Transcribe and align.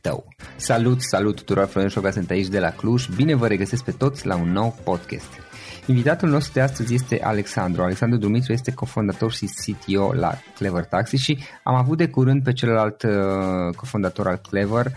tău. 0.00 0.28
Salut, 0.56 1.02
salut 1.02 1.36
tuturor, 1.36 1.66
Florin 1.66 1.90
Șoga 1.90 2.10
sunt 2.10 2.30
aici 2.30 2.46
de 2.46 2.58
la 2.58 2.70
Cluj. 2.70 3.06
Bine 3.16 3.34
vă 3.34 3.46
regăsesc 3.46 3.84
pe 3.84 3.90
toți 3.90 4.26
la 4.26 4.36
un 4.36 4.52
nou 4.52 4.76
podcast. 4.84 5.49
Invitatul 5.90 6.28
nostru 6.28 6.52
de 6.52 6.60
astăzi 6.60 6.94
este 6.94 7.20
Alexandru. 7.22 7.82
Alexandru 7.82 8.18
Dumitru 8.18 8.52
este 8.52 8.72
cofondator 8.74 9.32
și 9.32 9.46
CTO 9.46 10.12
la 10.12 10.38
Clever 10.54 10.84
Taxi 10.84 11.16
și 11.16 11.38
am 11.62 11.74
avut 11.74 11.96
de 11.96 12.08
curând 12.08 12.42
pe 12.42 12.52
celălalt 12.52 13.02
uh, 13.02 13.74
cofondator 13.76 14.26
al 14.26 14.40
Clever 14.48 14.86
uh, 14.86 14.92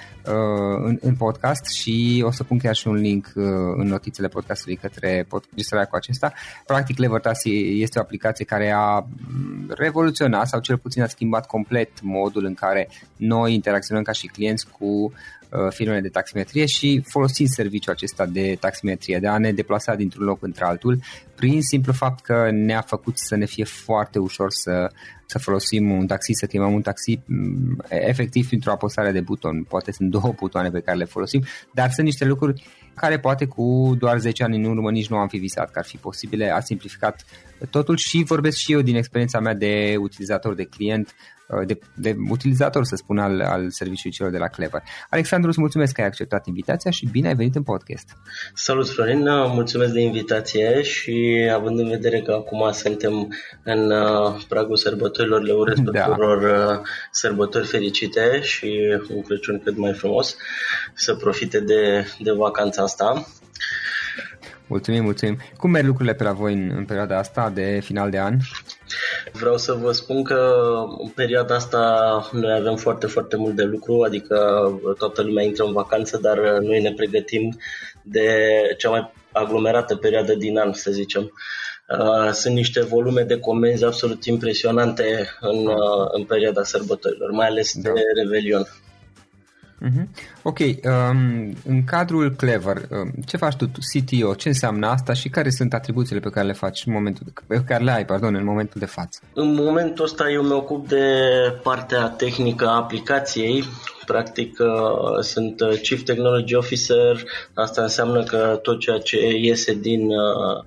în, 0.83 0.97
în 1.01 1.15
podcast 1.15 1.65
și 1.65 2.23
o 2.25 2.31
să 2.31 2.43
pun 2.43 2.57
chiar 2.57 2.75
și 2.75 2.87
un 2.87 2.95
link 2.95 3.31
uh, 3.35 3.43
în 3.77 3.87
notițele 3.87 4.27
podcastului 4.27 4.75
către 4.75 5.27
registrarea 5.49 5.87
cu 5.87 5.95
acesta. 5.95 6.33
Practic 6.65 6.95
Clever 6.95 7.19
Taxi 7.19 7.81
este 7.81 7.99
o 7.99 8.01
aplicație 8.01 8.45
care 8.45 8.71
a 8.71 8.99
mm, 8.99 9.71
revoluționat 9.77 10.47
sau 10.47 10.59
cel 10.59 10.77
puțin 10.77 11.01
a 11.01 11.07
schimbat 11.07 11.45
complet 11.45 11.89
modul 12.01 12.45
în 12.45 12.53
care 12.53 12.89
noi 13.15 13.53
interacționăm 13.53 14.03
ca 14.03 14.11
și 14.11 14.27
clienți 14.27 14.67
cu 14.79 14.85
Uh, 15.05 15.42
firmele 15.69 16.01
de 16.01 16.09
taximetrie 16.09 16.65
și 16.65 17.03
folosind 17.07 17.49
serviciul 17.49 17.93
acesta 17.93 18.25
de 18.25 18.57
taximetrie, 18.59 19.19
de 19.19 19.27
a 19.27 19.37
ne 19.37 19.51
deplasa 19.51 19.95
dintr-un 19.95 20.25
loc 20.25 20.43
într-altul, 20.43 20.99
prin 21.35 21.61
simplu 21.61 21.93
fapt 21.93 22.23
că 22.23 22.49
ne-a 22.51 22.81
făcut 22.81 23.17
să 23.17 23.35
ne 23.35 23.45
fie 23.45 23.63
foarte 23.63 24.19
ușor 24.19 24.51
să, 24.51 24.91
să 25.25 25.39
folosim 25.39 25.91
un 25.91 26.07
taxi, 26.07 26.33
să 26.33 26.45
chemăm 26.45 26.73
un 26.73 26.81
taxi 26.81 27.19
mm, 27.25 27.83
efectiv 27.89 28.47
printr-o 28.47 28.71
apăsare 28.71 29.11
de 29.11 29.21
buton. 29.21 29.63
Poate 29.63 29.91
sunt 29.91 30.09
două 30.09 30.33
butoane 30.35 30.69
pe 30.69 30.79
care 30.79 30.97
le 30.97 31.05
folosim, 31.05 31.43
dar 31.73 31.91
sunt 31.91 32.05
niște 32.05 32.25
lucruri 32.25 32.63
care 32.95 33.19
poate 33.19 33.45
cu 33.45 33.95
doar 33.99 34.19
10 34.19 34.43
ani 34.43 34.57
în 34.57 34.65
urmă 34.65 34.91
nici 34.91 35.09
nu 35.09 35.17
am 35.17 35.27
fi 35.27 35.37
visat 35.37 35.71
că 35.71 35.79
ar 35.79 35.85
fi 35.85 35.97
posibile, 35.97 36.49
a 36.49 36.59
simplificat 36.59 37.25
totul 37.69 37.97
și 37.97 38.23
vorbesc 38.23 38.57
și 38.57 38.71
eu 38.71 38.81
din 38.81 38.95
experiența 38.95 39.39
mea 39.39 39.53
de 39.53 39.95
utilizator, 39.99 40.53
de 40.53 40.63
client, 40.63 41.13
Uh, 41.42 41.42
de, 41.65 41.79
de 41.95 42.15
utilizator, 42.29 42.83
să 42.83 42.95
spun, 42.95 43.17
al, 43.17 43.41
al 43.41 43.69
serviciului 43.69 44.15
celor 44.15 44.31
de 44.31 44.37
la 44.37 44.47
Clever. 44.47 44.83
Alexandru, 45.09 45.49
îți 45.49 45.59
mulțumesc 45.59 45.93
că 45.93 46.01
ai 46.01 46.07
acceptat 46.07 46.47
invitația 46.47 46.91
și 46.91 47.07
bine 47.11 47.27
ai 47.27 47.35
venit 47.35 47.55
în 47.55 47.63
podcast. 47.63 48.07
Salut, 48.53 48.89
Florin, 48.89 49.27
uh, 49.27 49.51
mulțumesc 49.53 49.93
de 49.93 50.01
invitație 50.01 50.81
și 50.81 51.49
având 51.53 51.79
în 51.79 51.87
vedere 51.87 52.21
că 52.21 52.31
acum 52.31 52.71
suntem 52.71 53.33
în 53.63 53.91
uh, 53.91 54.43
pragul 54.47 54.75
sărbătorilor, 54.75 55.41
le 55.41 55.53
urez 55.53 55.79
da. 55.79 56.03
tuturor 56.03 56.81
sărbători 57.11 57.67
fericite 57.67 58.41
și 58.41 58.99
un 59.09 59.21
Crăciun 59.21 59.59
cât 59.63 59.77
mai 59.77 59.93
frumos, 59.93 60.35
să 60.93 61.15
profite 61.15 61.59
de, 61.59 62.05
de 62.19 62.31
vacanța 62.31 62.83
asta. 62.83 63.25
Mulțumim, 64.67 65.03
mulțumim. 65.03 65.37
Cum 65.57 65.71
merg 65.71 65.85
lucrurile 65.85 66.15
pe 66.15 66.23
la 66.23 66.31
voi 66.31 66.53
în, 66.53 66.71
în 66.75 66.85
perioada 66.85 67.17
asta 67.17 67.49
de 67.49 67.79
final 67.83 68.09
de 68.09 68.19
an? 68.19 68.37
Vreau 69.31 69.57
să 69.57 69.73
vă 69.73 69.91
spun 69.91 70.23
că 70.23 70.53
în 70.97 71.09
perioada 71.09 71.55
asta 71.55 72.29
noi 72.31 72.53
avem 72.53 72.75
foarte, 72.75 73.07
foarte 73.07 73.35
mult 73.35 73.55
de 73.55 73.63
lucru, 73.63 74.01
adică 74.01 74.67
toată 74.97 75.21
lumea 75.21 75.43
intră 75.43 75.63
în 75.63 75.73
vacanță, 75.73 76.17
dar 76.21 76.37
noi 76.39 76.81
ne 76.81 76.93
pregătim 76.93 77.57
de 78.01 78.27
cea 78.77 78.89
mai 78.89 79.11
aglomerată 79.31 79.95
perioadă 79.95 80.35
din 80.35 80.57
an, 80.57 80.73
să 80.73 80.91
zicem. 80.91 81.33
Uh, 81.99 82.31
sunt 82.31 82.55
niște 82.55 82.81
volume 82.81 83.21
de 83.21 83.39
comenzi 83.39 83.85
absolut 83.85 84.25
impresionante 84.25 85.29
în, 85.39 85.65
uh, 85.65 86.07
în 86.11 86.23
perioada 86.23 86.63
sărbătorilor, 86.63 87.31
mai 87.31 87.47
ales 87.47 87.73
da. 87.73 87.91
de 87.91 88.01
Revelion. 88.15 88.67
Uh-huh. 89.83 90.07
Ok, 90.43 90.59
um, 90.59 91.53
în 91.65 91.83
cadrul 91.83 92.31
Clever, 92.31 92.77
um, 92.89 93.11
ce 93.25 93.37
faci 93.37 93.55
tu, 93.55 93.65
CTO, 93.65 94.33
ce 94.33 94.47
înseamnă 94.47 94.87
asta 94.87 95.13
și 95.13 95.29
care 95.29 95.49
sunt 95.49 95.73
atribuțiile 95.73 96.19
pe 96.19 96.29
care 96.29 96.45
le 96.45 96.53
faci 96.53 96.83
în 96.85 96.93
momentul, 96.93 97.25
pe 97.47 97.63
care 97.67 97.83
le 97.83 97.91
ai, 97.91 98.05
pardon, 98.05 98.35
în 98.35 98.43
momentul 98.43 98.79
de 98.79 98.85
față? 98.85 99.19
În 99.33 99.53
momentul 99.53 100.05
ăsta 100.05 100.29
eu 100.29 100.43
mă 100.43 100.53
ocup 100.53 100.87
de 100.87 101.05
partea 101.63 102.07
tehnică 102.07 102.67
a 102.67 102.75
aplicației, 102.75 103.63
practic 104.05 104.59
uh, 104.59 105.19
sunt 105.21 105.61
Chief 105.81 106.01
Technology 106.01 106.55
Officer, 106.55 107.23
asta 107.53 107.81
înseamnă 107.81 108.23
că 108.23 108.59
tot 108.61 108.79
ceea 108.79 108.97
ce 108.97 109.37
iese 109.37 109.73
din 109.73 110.09
uh, 110.09 110.63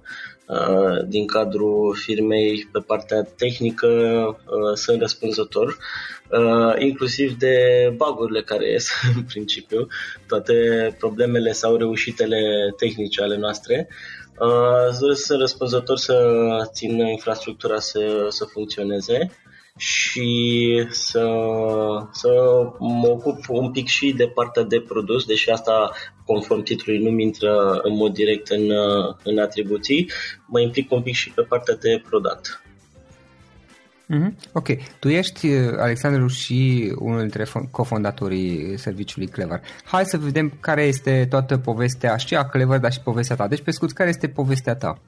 Uh, 0.46 1.04
din 1.06 1.26
cadrul 1.26 1.94
firmei 1.94 2.68
pe 2.72 2.78
partea 2.78 3.22
tehnică 3.36 3.86
uh, 3.86 4.74
sunt 4.74 5.00
răspunzător, 5.00 5.66
uh, 5.68 5.76
inclusiv 6.78 7.32
de 7.32 7.56
bagurile 7.96 8.42
care 8.42 8.70
ies 8.70 8.90
în 9.16 9.22
principiu, 9.22 9.86
toate 10.26 10.54
problemele 10.98 11.52
sau 11.52 11.76
reușitele 11.76 12.72
tehnice 12.76 13.22
ale 13.22 13.36
noastre. 13.36 13.88
Sunt 14.92 15.38
răspunzător 15.40 15.96
să 15.96 16.46
țin 16.72 16.98
infrastructura 16.98 17.78
să, 17.78 18.26
să 18.28 18.44
funcționeze 18.44 19.30
și 19.76 20.86
să, 20.90 21.26
să 22.12 22.28
mă 22.78 23.08
ocup 23.08 23.48
un 23.48 23.70
pic 23.70 23.86
și 23.86 24.12
de 24.12 24.28
partea 24.28 24.62
de 24.62 24.80
produs, 24.80 25.24
deși 25.24 25.50
asta, 25.50 25.92
conform 26.24 26.62
titlului, 26.62 27.02
nu 27.02 27.18
intră 27.18 27.80
în 27.82 27.94
mod 27.94 28.12
direct 28.12 28.48
în, 28.48 28.70
în 29.22 29.38
atribuții, 29.38 30.10
mă 30.46 30.60
implic 30.60 30.90
un 30.92 31.02
pic 31.02 31.14
și 31.14 31.30
pe 31.30 31.42
partea 31.42 31.74
de 31.74 32.02
product. 32.08 32.65
Mm-hmm. 34.14 34.52
Ok. 34.52 34.66
Tu 34.98 35.08
ești, 35.08 35.48
Alexandru, 35.78 36.26
și 36.26 36.92
unul 36.98 37.20
dintre 37.20 37.46
cofondatorii 37.70 38.78
serviciului 38.78 39.28
Clever. 39.28 39.60
Hai 39.84 40.04
să 40.04 40.18
vedem 40.18 40.52
care 40.60 40.82
este 40.82 41.26
toată 41.30 41.58
povestea 41.58 42.16
și 42.16 42.34
a 42.34 42.44
Clever, 42.44 42.78
dar 42.78 42.92
și 42.92 43.00
povestea 43.00 43.36
ta. 43.36 43.48
Deci, 43.48 43.62
pe 43.62 43.70
scurt, 43.70 43.92
care 43.92 44.08
este 44.08 44.28
povestea 44.28 44.74
ta? 44.74 44.98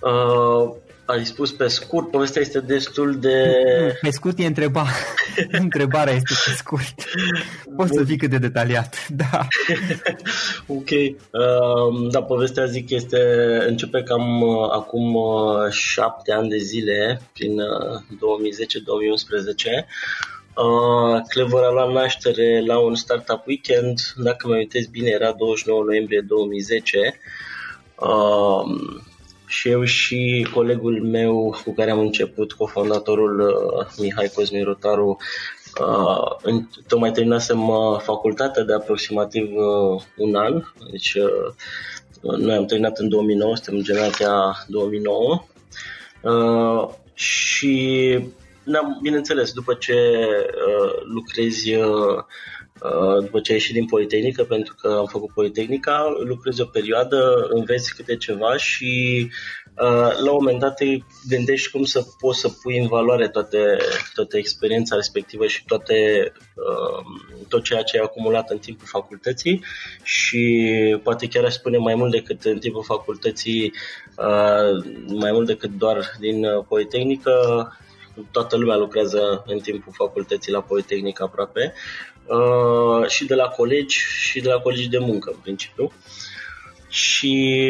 Uh, 0.00 0.74
ai 1.06 1.26
spus 1.26 1.52
pe 1.52 1.66
scurt, 1.66 2.10
povestea 2.10 2.40
este 2.40 2.60
destul 2.60 3.18
de... 3.18 3.54
Pe 4.00 4.10
scurt 4.10 4.38
e 4.38 4.46
întreba. 4.46 4.86
Întrebarea 5.62 6.14
este 6.14 6.34
pe 6.44 6.50
scurt. 6.50 7.04
Poți 7.76 7.92
să 7.92 8.04
fii 8.04 8.16
cât 8.16 8.30
de 8.30 8.38
detaliat, 8.38 9.08
da. 9.22 9.46
ok. 10.78 10.90
Uh, 10.90 12.10
da, 12.10 12.22
povestea 12.22 12.64
zic 12.64 12.90
este... 12.90 13.18
Începe 13.66 14.02
cam 14.02 14.40
uh, 14.40 14.70
acum 14.72 15.14
uh, 15.14 15.70
șapte 15.70 16.32
ani 16.32 16.48
de 16.48 16.58
zile, 16.58 17.20
prin 17.32 17.60
uh, 17.60 18.00
2010-2011. 19.82 19.86
Uh, 20.56 21.20
Clever 21.28 21.62
a 21.62 21.70
luat 21.70 21.92
naștere 21.92 22.62
la 22.66 22.78
un 22.78 22.94
startup 22.94 23.46
weekend, 23.46 24.00
dacă 24.16 24.46
mă 24.48 24.54
amintesc 24.54 24.88
bine, 24.88 25.08
era 25.08 25.32
29 25.32 25.82
noiembrie 25.84 26.20
2010. 26.20 27.18
Uh, 27.94 29.00
și 29.46 29.68
eu 29.68 29.84
și 29.84 30.48
colegul 30.54 31.02
meu 31.02 31.56
cu 31.64 31.72
care 31.74 31.90
am 31.90 31.98
început, 31.98 32.52
cofondatorul 32.52 33.40
uh, 33.40 33.86
Mihai 33.98 34.30
Cosmin 34.34 34.64
Rotaru, 34.64 35.16
uh, 35.80 36.36
în, 36.42 36.68
tocmai 36.86 37.12
terminasem 37.12 37.68
uh, 37.68 37.98
facultatea 37.98 38.62
de 38.62 38.74
aproximativ 38.74 39.50
uh, 39.54 40.02
un 40.16 40.34
an, 40.34 40.62
deci 40.90 41.14
uh, 41.14 42.36
noi 42.38 42.56
am 42.56 42.64
terminat 42.64 42.98
în 42.98 43.08
2009, 43.08 43.54
suntem 43.54 43.74
în 43.74 43.82
generația 43.82 44.64
2009 44.66 45.44
uh, 46.22 46.88
și 47.14 48.18
bineînțeles, 49.02 49.52
după 49.52 49.74
ce 49.74 49.92
uh, 49.92 51.02
lucrezi 51.14 51.74
uh, 51.74 51.84
Uh, 51.86 52.24
după 53.20 53.40
ce 53.40 53.52
ai 53.52 53.58
ieșit 53.58 53.74
din 53.74 53.86
Politehnică, 53.86 54.44
pentru 54.44 54.74
că 54.80 54.88
am 54.98 55.06
făcut 55.06 55.32
Politehnica, 55.32 56.16
lucrezi 56.24 56.60
o 56.60 56.64
perioadă, 56.64 57.46
înveți 57.50 57.94
câte 57.94 58.16
ceva 58.16 58.56
și 58.56 59.30
uh, 59.74 60.18
la 60.24 60.30
un 60.30 60.38
moment 60.40 60.60
dat 60.60 60.76
te 60.76 60.98
gândești 61.28 61.70
cum 61.70 61.84
să 61.84 62.04
poți 62.20 62.40
să 62.40 62.48
pui 62.62 62.78
în 62.78 62.86
valoare 62.86 63.28
toate, 63.28 63.76
toată 64.14 64.36
experiența 64.36 64.96
respectivă 64.96 65.46
și 65.46 65.64
toate, 65.64 66.32
uh, 66.54 67.04
tot 67.48 67.62
ceea 67.64 67.82
ce 67.82 67.98
ai 67.98 68.04
acumulat 68.04 68.50
în 68.50 68.58
timpul 68.58 68.86
facultății 68.86 69.64
și 70.02 70.64
poate 71.02 71.28
chiar 71.28 71.44
aș 71.44 71.52
spune 71.52 71.78
mai 71.78 71.94
mult 71.94 72.10
decât 72.10 72.44
în 72.44 72.58
timpul 72.58 72.84
facultății, 72.84 73.72
mai 75.06 75.32
mult 75.32 75.46
decât 75.46 75.70
doar 75.70 76.16
din 76.20 76.46
Politehnică, 76.68 77.32
toată 78.30 78.56
lumea 78.56 78.76
lucrează 78.76 79.42
în 79.46 79.58
timpul 79.58 79.92
facultății 79.96 80.52
la 80.52 80.62
Politehnică 80.62 81.22
aproape 81.22 81.74
uh, 82.28 83.08
și 83.08 83.24
de 83.24 83.34
la 83.34 83.48
colegi 83.48 83.98
și 84.20 84.40
de 84.40 84.48
la 84.48 84.58
colegi 84.58 84.88
de 84.88 84.98
muncă 84.98 85.30
în 85.34 85.38
principiu. 85.42 85.92
Și 86.88 87.68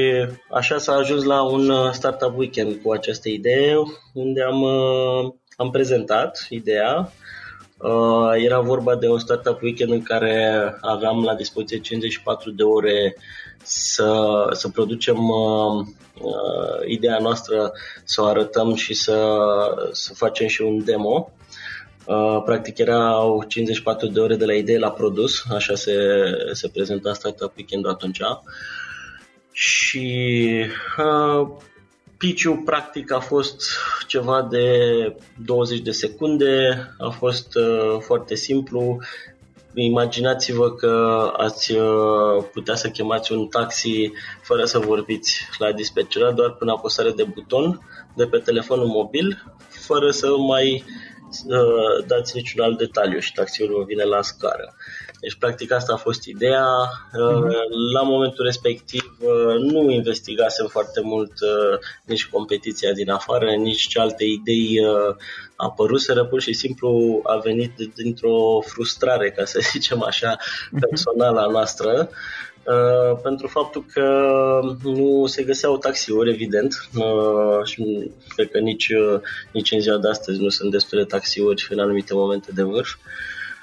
așa 0.50 0.78
s-a 0.78 0.92
ajuns 0.92 1.24
la 1.24 1.42
un 1.42 1.68
uh, 1.68 1.90
startup 1.92 2.38
weekend 2.38 2.80
cu 2.82 2.92
această 2.92 3.28
idee 3.28 3.74
unde 4.12 4.42
am, 4.42 4.62
uh, 4.62 5.32
am 5.56 5.70
prezentat 5.70 6.46
ideea. 6.48 7.12
Uh, 7.78 8.32
era 8.44 8.60
vorba 8.60 8.96
de 8.96 9.08
un 9.08 9.18
startup 9.18 9.62
weekend 9.62 9.92
în 9.92 10.02
care 10.02 10.74
aveam 10.80 11.24
la 11.24 11.34
dispoziție 11.34 11.78
54 11.78 12.50
de 12.50 12.62
ore 12.62 13.16
să, 13.62 14.48
să 14.52 14.68
producem 14.68 15.28
uh, 15.28 15.86
uh, 16.20 16.86
ideea 16.86 17.18
noastră, 17.18 17.72
să 18.04 18.22
o 18.22 18.24
arătăm 18.24 18.74
și 18.74 18.94
să, 18.94 19.38
să 19.92 20.14
facem 20.14 20.46
și 20.46 20.62
un 20.62 20.84
demo. 20.84 21.30
Uh, 22.06 22.42
practic 22.44 22.78
erau 22.78 23.44
54 23.48 24.06
de 24.06 24.20
ore 24.20 24.36
de 24.36 24.44
la 24.44 24.54
idee 24.54 24.78
la 24.78 24.90
produs, 24.90 25.44
așa 25.50 25.74
se, 25.74 25.94
se 26.52 26.68
prezenta 26.68 27.12
Startup 27.12 27.52
Weekend 27.56 27.86
atunci. 27.86 28.20
Și 29.52 30.48
uh, 30.98 31.48
pitch 32.18 32.62
practic 32.64 33.12
a 33.12 33.18
fost 33.18 33.62
ceva 34.06 34.42
de 34.50 34.78
20 35.44 35.78
de 35.80 35.90
secunde, 35.90 36.78
a 36.98 37.08
fost 37.08 37.54
uh, 37.54 37.96
foarte 38.00 38.34
simplu. 38.34 38.98
Imaginați-vă 39.74 40.72
că 40.72 41.32
ați 41.36 41.72
uh, 41.72 42.44
putea 42.52 42.74
să 42.74 42.88
chemați 42.88 43.32
un 43.32 43.46
taxi 43.46 44.12
fără 44.42 44.64
să 44.64 44.78
vorbiți 44.78 45.40
la 45.58 45.72
dispecerat, 45.72 46.34
doar 46.34 46.50
prin 46.50 46.68
apăsare 46.68 47.10
de 47.10 47.24
buton 47.24 47.80
de 48.14 48.26
pe 48.26 48.38
telefonul 48.38 48.86
mobil, 48.86 49.44
fără 49.68 50.10
să 50.10 50.36
mai 50.48 50.84
dați 52.06 52.36
niciun 52.36 52.62
alt 52.62 52.78
detaliu 52.78 53.18
și 53.18 53.32
taxiul 53.32 53.84
vine 53.84 54.04
la 54.04 54.22
scară. 54.22 54.74
Deci, 55.20 55.34
practic, 55.34 55.72
asta 55.72 55.92
a 55.92 55.96
fost 55.96 56.24
ideea. 56.24 56.66
Uh-huh. 57.12 57.92
La 57.92 58.02
momentul 58.02 58.44
respectiv 58.44 59.16
uh, 59.20 59.54
nu 59.58 59.90
investigasem 59.90 60.66
foarte 60.66 61.00
mult 61.00 61.32
uh, 61.40 61.78
nici 62.04 62.26
competiția 62.26 62.92
din 62.92 63.10
afară, 63.10 63.50
nici 63.50 63.86
ce 63.86 64.00
alte 64.00 64.24
idei 64.24 64.84
uh, 64.84 65.14
apăruseră, 65.56 66.24
pur 66.24 66.40
și 66.40 66.52
simplu 66.52 67.20
a 67.22 67.36
venit 67.36 67.72
dintr-o 67.94 68.60
frustrare, 68.60 69.30
ca 69.30 69.44
să 69.44 69.58
zicem 69.72 70.02
așa, 70.02 70.36
mhm. 70.70 70.80
personală 70.80 71.40
a 71.40 71.50
noastră. 71.50 72.08
Uh, 72.66 73.18
pentru 73.22 73.46
faptul 73.46 73.84
că 73.92 74.02
nu 74.82 75.26
se 75.26 75.42
găseau 75.42 75.78
taxiuri, 75.78 76.30
evident, 76.30 76.88
uh, 76.96 77.64
și 77.64 78.10
cred 78.34 78.50
că 78.50 78.58
nici, 78.58 78.88
uh, 78.88 79.20
nici 79.52 79.70
în 79.72 79.80
ziua 79.80 79.98
de 79.98 80.08
astăzi 80.08 80.40
nu 80.40 80.48
sunt 80.48 80.70
destule 80.70 81.04
taxiuri 81.04 81.66
în 81.70 81.78
anumite 81.78 82.14
momente 82.14 82.50
de 82.54 82.62
vârf. 82.62 82.94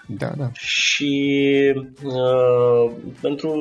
Da, 0.05 0.31
da. 0.37 0.49
Și 0.53 1.73
uh, 2.03 2.91
pentru, 3.21 3.51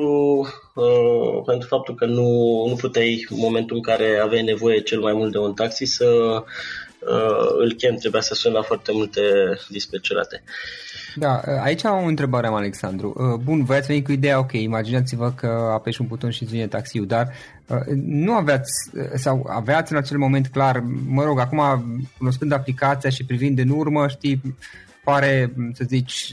uh, 0.73 1.43
pentru 1.45 1.67
faptul 1.67 1.95
că 1.95 2.05
nu, 2.05 2.65
nu 2.67 2.75
puteai, 2.75 3.25
în 3.29 3.37
momentul 3.39 3.75
în 3.75 3.81
care 3.81 4.19
aveai 4.23 4.43
nevoie 4.43 4.79
cel 4.79 4.99
mai 4.99 5.13
mult 5.13 5.31
de 5.31 5.37
un 5.37 5.53
taxi, 5.53 5.85
să 5.85 6.05
uh, 6.05 6.43
îl 7.57 7.73
chem, 7.73 7.95
trebuia 7.95 8.21
să 8.21 8.33
sun 8.33 8.51
la 8.51 8.61
foarte 8.61 8.91
multe 8.93 9.21
dispecerate. 9.69 10.43
Da, 11.15 11.41
aici 11.61 11.85
am 11.85 12.03
o 12.03 12.07
întrebare, 12.07 12.47
am 12.47 12.53
Alexandru. 12.53 13.13
Uh, 13.17 13.39
bun, 13.43 13.63
voi 13.63 13.75
ați 13.75 13.87
venit 13.87 14.05
cu 14.05 14.11
ideea, 14.11 14.39
ok, 14.39 14.51
imaginați-vă 14.51 15.31
că 15.31 15.69
apeși 15.73 16.01
un 16.01 16.07
buton 16.07 16.29
și 16.29 16.43
îți 16.43 16.51
vine 16.51 16.67
taxiul, 16.67 17.05
dar 17.05 17.33
uh, 17.67 17.77
nu 18.05 18.33
aveați, 18.33 18.71
uh, 18.93 19.03
sau 19.15 19.45
aveați 19.49 19.91
în 19.91 19.97
acel 19.97 20.17
moment 20.17 20.47
clar, 20.47 20.83
mă 21.07 21.23
rog, 21.23 21.39
acum, 21.39 21.61
cunoscând 22.17 22.51
aplicația 22.51 23.09
și 23.09 23.25
privind 23.25 23.59
în 23.59 23.69
urmă, 23.69 24.07
știi, 24.07 24.41
pare, 25.03 25.53
să 25.73 25.83
zici, 25.87 26.31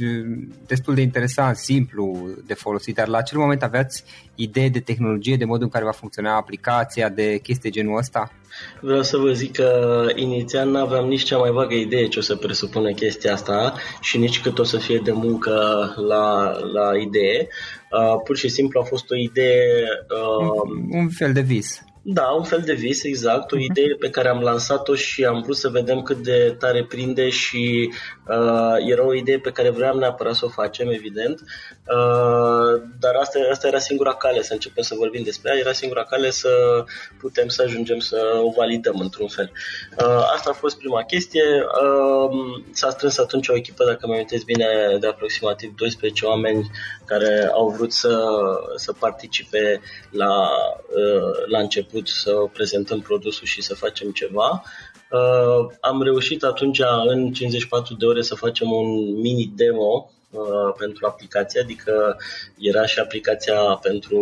destul 0.66 0.94
de 0.94 1.00
interesant, 1.00 1.56
simplu 1.56 2.28
de 2.46 2.54
folosit, 2.54 2.94
dar 2.94 3.08
la 3.08 3.18
acel 3.18 3.38
moment 3.38 3.62
aveați 3.62 4.04
idee 4.34 4.68
de 4.68 4.80
tehnologie, 4.80 5.36
de 5.36 5.44
modul 5.44 5.62
în 5.62 5.70
care 5.70 5.84
va 5.84 5.90
funcționa 5.90 6.36
aplicația, 6.36 7.08
de 7.08 7.38
chestii 7.38 7.70
genul 7.70 7.98
ăsta? 7.98 8.32
Vreau 8.80 9.02
să 9.02 9.16
vă 9.16 9.32
zic 9.32 9.52
că 9.52 10.06
inițial 10.14 10.68
nu 10.68 10.78
aveam 10.78 11.08
nici 11.08 11.22
cea 11.22 11.36
mai 11.36 11.50
vagă 11.50 11.74
idee 11.74 12.08
ce 12.08 12.18
o 12.18 12.22
să 12.22 12.36
presupune 12.36 12.92
chestia 12.92 13.32
asta 13.32 13.74
și 14.00 14.18
nici 14.18 14.40
cât 14.40 14.58
o 14.58 14.64
să 14.64 14.78
fie 14.78 15.00
de 15.04 15.12
muncă 15.12 15.50
la, 16.08 16.56
la 16.72 16.98
idee. 16.98 17.48
Uh, 17.90 18.20
pur 18.24 18.36
și 18.36 18.48
simplu 18.48 18.80
a 18.80 18.84
fost 18.84 19.10
o 19.10 19.16
idee... 19.16 19.84
Uh, 20.40 20.62
un, 20.64 21.00
un 21.00 21.08
fel 21.08 21.32
de 21.32 21.40
vis. 21.40 21.82
Da, 22.02 22.26
un 22.26 22.42
fel 22.42 22.60
de 22.64 22.72
vis, 22.72 23.02
exact, 23.04 23.52
o 23.52 23.56
mhm. 23.56 23.64
idee 23.64 23.96
pe 23.98 24.10
care 24.10 24.28
am 24.28 24.40
lansat-o 24.40 24.94
și 24.94 25.24
am 25.24 25.42
vrut 25.42 25.56
să 25.56 25.68
vedem 25.68 26.02
cât 26.02 26.16
de 26.16 26.56
tare 26.58 26.84
prinde 26.84 27.28
și 27.28 27.92
uh, 28.28 28.90
era 28.90 29.06
o 29.06 29.14
idee 29.14 29.38
pe 29.38 29.50
care 29.50 29.70
vreau 29.70 29.98
neapărat 29.98 30.34
să 30.34 30.44
o 30.44 30.48
facem, 30.48 30.88
evident, 30.88 31.40
uh, 31.40 32.82
dar 33.00 33.14
asta, 33.14 33.38
asta 33.50 33.66
era 33.66 33.78
singura 33.78 34.14
cale, 34.14 34.42
să 34.42 34.52
începem 34.52 34.82
să 34.82 34.94
vorbim 34.98 35.22
despre 35.22 35.50
ea, 35.52 35.58
era 35.58 35.72
singura 35.72 36.04
cale 36.04 36.30
să 36.30 36.84
putem 37.18 37.48
să 37.48 37.62
ajungem 37.62 37.98
să 37.98 38.40
o 38.44 38.50
validăm 38.50 39.00
într-un 39.00 39.28
fel. 39.28 39.50
Uh, 39.98 40.30
asta 40.34 40.50
a 40.50 40.58
fost 40.58 40.78
prima 40.78 41.04
chestie, 41.04 41.44
uh, 41.82 42.62
s-a 42.72 42.90
strâns 42.90 43.18
atunci 43.18 43.48
o 43.48 43.56
echipă, 43.56 43.84
dacă 43.84 44.06
mă 44.06 44.12
amintesc 44.12 44.44
bine, 44.44 44.66
de 45.00 45.06
aproximativ 45.06 45.74
12 45.76 46.26
oameni 46.26 46.70
care 47.04 47.50
au 47.52 47.68
vrut 47.68 47.92
să, 47.92 48.24
să 48.76 48.92
participe 48.92 49.80
la, 50.10 50.50
uh, 50.94 51.46
la 51.46 51.58
început 51.58 51.89
început 51.92 52.08
să 52.08 52.32
prezentăm 52.52 53.00
produsul 53.00 53.46
și 53.46 53.62
să 53.62 53.74
facem 53.74 54.10
ceva. 54.10 54.62
Uh, 55.10 55.74
am 55.80 56.02
reușit 56.02 56.42
atunci 56.42 56.80
în 57.06 57.32
54 57.32 57.94
de 57.94 58.06
ore 58.06 58.22
să 58.22 58.34
facem 58.34 58.70
un 58.70 59.20
mini 59.20 59.52
demo 59.56 60.10
uh, 60.30 60.74
pentru 60.78 61.06
aplicație, 61.06 61.60
adică 61.60 62.16
era 62.58 62.86
și 62.86 62.98
aplicația 62.98 63.60
pentru, 63.82 64.20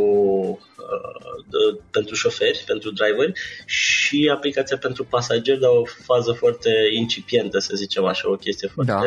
uh, 0.76 1.44
de, 1.50 1.80
pentru 1.90 2.14
șoferi, 2.14 2.64
pentru 2.66 2.90
driveri 2.90 3.32
și 3.66 4.30
aplicația 4.34 4.78
pentru 4.78 5.04
pasageri, 5.04 5.60
dar 5.60 5.70
o 5.70 5.82
fază 5.84 6.32
foarte 6.32 6.70
incipientă, 6.94 7.58
să 7.58 7.76
zicem 7.76 8.04
așa, 8.04 8.30
o 8.30 8.36
chestie 8.36 8.68
foarte 8.68 8.92
da. 8.92 9.02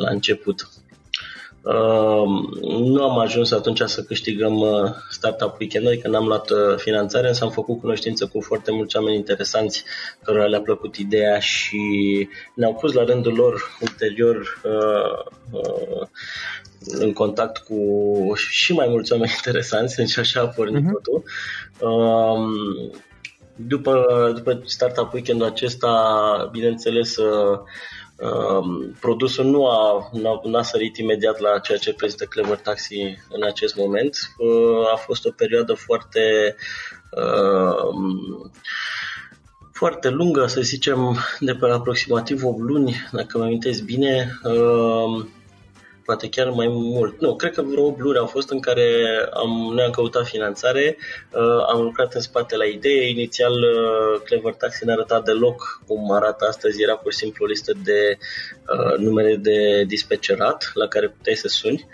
la 0.00 0.10
început. 0.10 0.68
Uh, 1.62 2.28
nu 2.80 3.02
am 3.02 3.18
ajuns 3.18 3.52
atunci 3.52 3.80
să 3.80 4.02
câștigăm 4.02 4.56
uh, 4.56 4.90
Startup 5.10 5.56
Weekend, 5.60 5.86
adică 5.86 6.08
n-am 6.08 6.26
luat 6.26 6.50
uh, 6.50 6.76
finanțare, 6.76 7.28
însă 7.28 7.44
am 7.44 7.50
făcut 7.50 7.80
cunoștință 7.80 8.26
cu 8.26 8.40
foarte 8.40 8.72
mulți 8.72 8.96
oameni 8.96 9.16
interesanți 9.16 9.84
cărora 10.22 10.46
le-a 10.46 10.60
plăcut 10.60 10.96
ideea 10.96 11.38
și 11.38 11.78
ne-au 12.54 12.74
pus 12.74 12.92
la 12.92 13.04
rândul 13.04 13.34
lor 13.34 13.76
ulterior 13.80 14.60
uh, 14.64 15.32
uh, 15.50 16.06
în 16.86 17.12
contact 17.12 17.58
cu 17.58 17.76
și 18.34 18.72
mai 18.72 18.88
mulți 18.88 19.12
oameni 19.12 19.32
interesanți, 19.44 19.96
deci 19.96 20.18
așa 20.18 20.40
a 20.40 20.46
pornit 20.46 20.82
uh-huh. 20.82 21.02
totul. 21.02 21.22
Uh, 21.78 22.90
după, 23.66 24.32
după 24.34 24.62
Startup 24.64 25.12
Weekend-ul 25.12 25.46
acesta, 25.46 26.48
bineînțeles, 26.52 27.16
uh, 27.16 27.58
Um, 28.20 28.96
produsul 29.00 29.44
nu 29.44 29.66
a, 29.66 30.10
n-a 30.44 30.62
sărit 30.62 30.96
imediat 30.96 31.38
la 31.38 31.58
ceea 31.58 31.78
ce 31.78 31.94
prezintă 31.94 32.24
Clever 32.24 32.56
Taxi 32.56 33.18
în 33.28 33.42
acest 33.42 33.76
moment. 33.76 34.16
Uh, 34.38 34.92
a 34.92 34.96
fost 34.96 35.26
o 35.26 35.30
perioadă 35.30 35.74
foarte 35.74 36.54
uh, 37.10 37.94
foarte 39.72 40.08
lungă, 40.08 40.46
să 40.46 40.60
zicem, 40.60 41.18
de 41.38 41.54
pe 41.54 41.66
aproximativ 41.66 42.44
8 42.44 42.58
luni, 42.58 42.96
dacă 43.12 43.38
mă 43.38 43.44
amintesc 43.44 43.82
bine. 43.82 44.38
Uh, 44.44 45.24
poate 46.10 46.28
chiar 46.28 46.50
mai 46.50 46.68
mult. 46.68 47.20
Nu, 47.20 47.36
cred 47.36 47.52
că 47.52 47.62
vreo 47.62 47.84
8 47.84 48.00
luni 48.00 48.18
au 48.18 48.26
fost 48.26 48.50
în 48.50 48.60
care 48.60 48.86
am, 49.32 49.50
noi 49.74 49.84
am 49.84 49.90
căutat 49.90 50.26
finanțare, 50.26 50.96
uh, 51.32 51.64
am 51.72 51.82
lucrat 51.82 52.14
în 52.14 52.20
spate 52.20 52.56
la 52.56 52.64
idee. 52.64 53.08
Inițial, 53.08 53.52
uh, 53.52 54.20
Clever 54.24 54.54
Taxi 54.54 54.84
ne 54.84 54.92
arăta 54.92 55.20
deloc 55.20 55.82
cum 55.86 56.12
arată 56.12 56.46
astăzi, 56.48 56.82
era 56.82 56.96
pur 56.96 57.12
și 57.12 57.18
simplu 57.18 57.44
o 57.44 57.48
listă 57.48 57.72
de 57.84 58.18
uh, 58.18 58.98
numere 58.98 59.36
de 59.36 59.84
dispecerat 59.86 60.70
la 60.74 60.86
care 60.86 61.08
puteai 61.08 61.36
să 61.36 61.48
suni. 61.48 61.86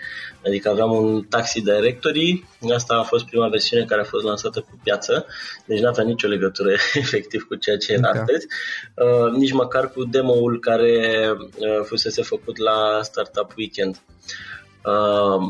Adică 0.47 0.69
aveam 0.69 0.91
un 0.91 1.23
taxi 1.23 1.61
directory, 1.61 2.45
asta 2.73 2.95
a 2.95 3.03
fost 3.03 3.25
prima 3.25 3.47
versiune 3.47 3.85
care 3.85 4.01
a 4.01 4.03
fost 4.03 4.25
lansată 4.25 4.59
pe 4.59 4.71
piață, 4.83 5.25
deci 5.65 5.79
nu 5.79 5.87
avea 5.87 6.03
nicio 6.03 6.27
legătură 6.27 6.69
efectiv 7.03 7.43
cu 7.43 7.55
ceea 7.55 7.77
ce 7.77 7.93
era 7.93 8.01
da. 8.01 8.09
astăzi, 8.09 8.47
uh, 8.95 9.31
nici 9.31 9.51
măcar 9.51 9.91
cu 9.91 10.03
demo-ul 10.03 10.59
care 10.59 10.93
uh, 11.57 11.83
fusese 11.83 12.21
făcut 12.21 12.57
la 12.57 12.99
Startup 13.01 13.53
Weekend. 13.57 14.01
Uh, 14.85 15.41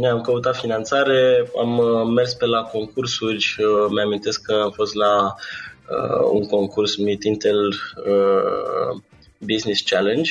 ne-am 0.00 0.20
căutat 0.20 0.56
finanțare, 0.56 1.50
am 1.60 1.78
uh, 1.78 2.04
mers 2.14 2.34
pe 2.34 2.46
la 2.46 2.62
concursuri, 2.62 3.56
uh, 3.58 3.90
mi-amintesc 3.90 4.42
că 4.42 4.60
am 4.64 4.70
fost 4.70 4.94
la 4.94 5.34
uh, 5.90 6.28
un 6.32 6.46
concurs 6.46 6.96
Meet 6.96 7.24
Intel 7.24 7.68
uh, 8.06 9.00
Business 9.38 9.82
Challenge, 9.82 10.30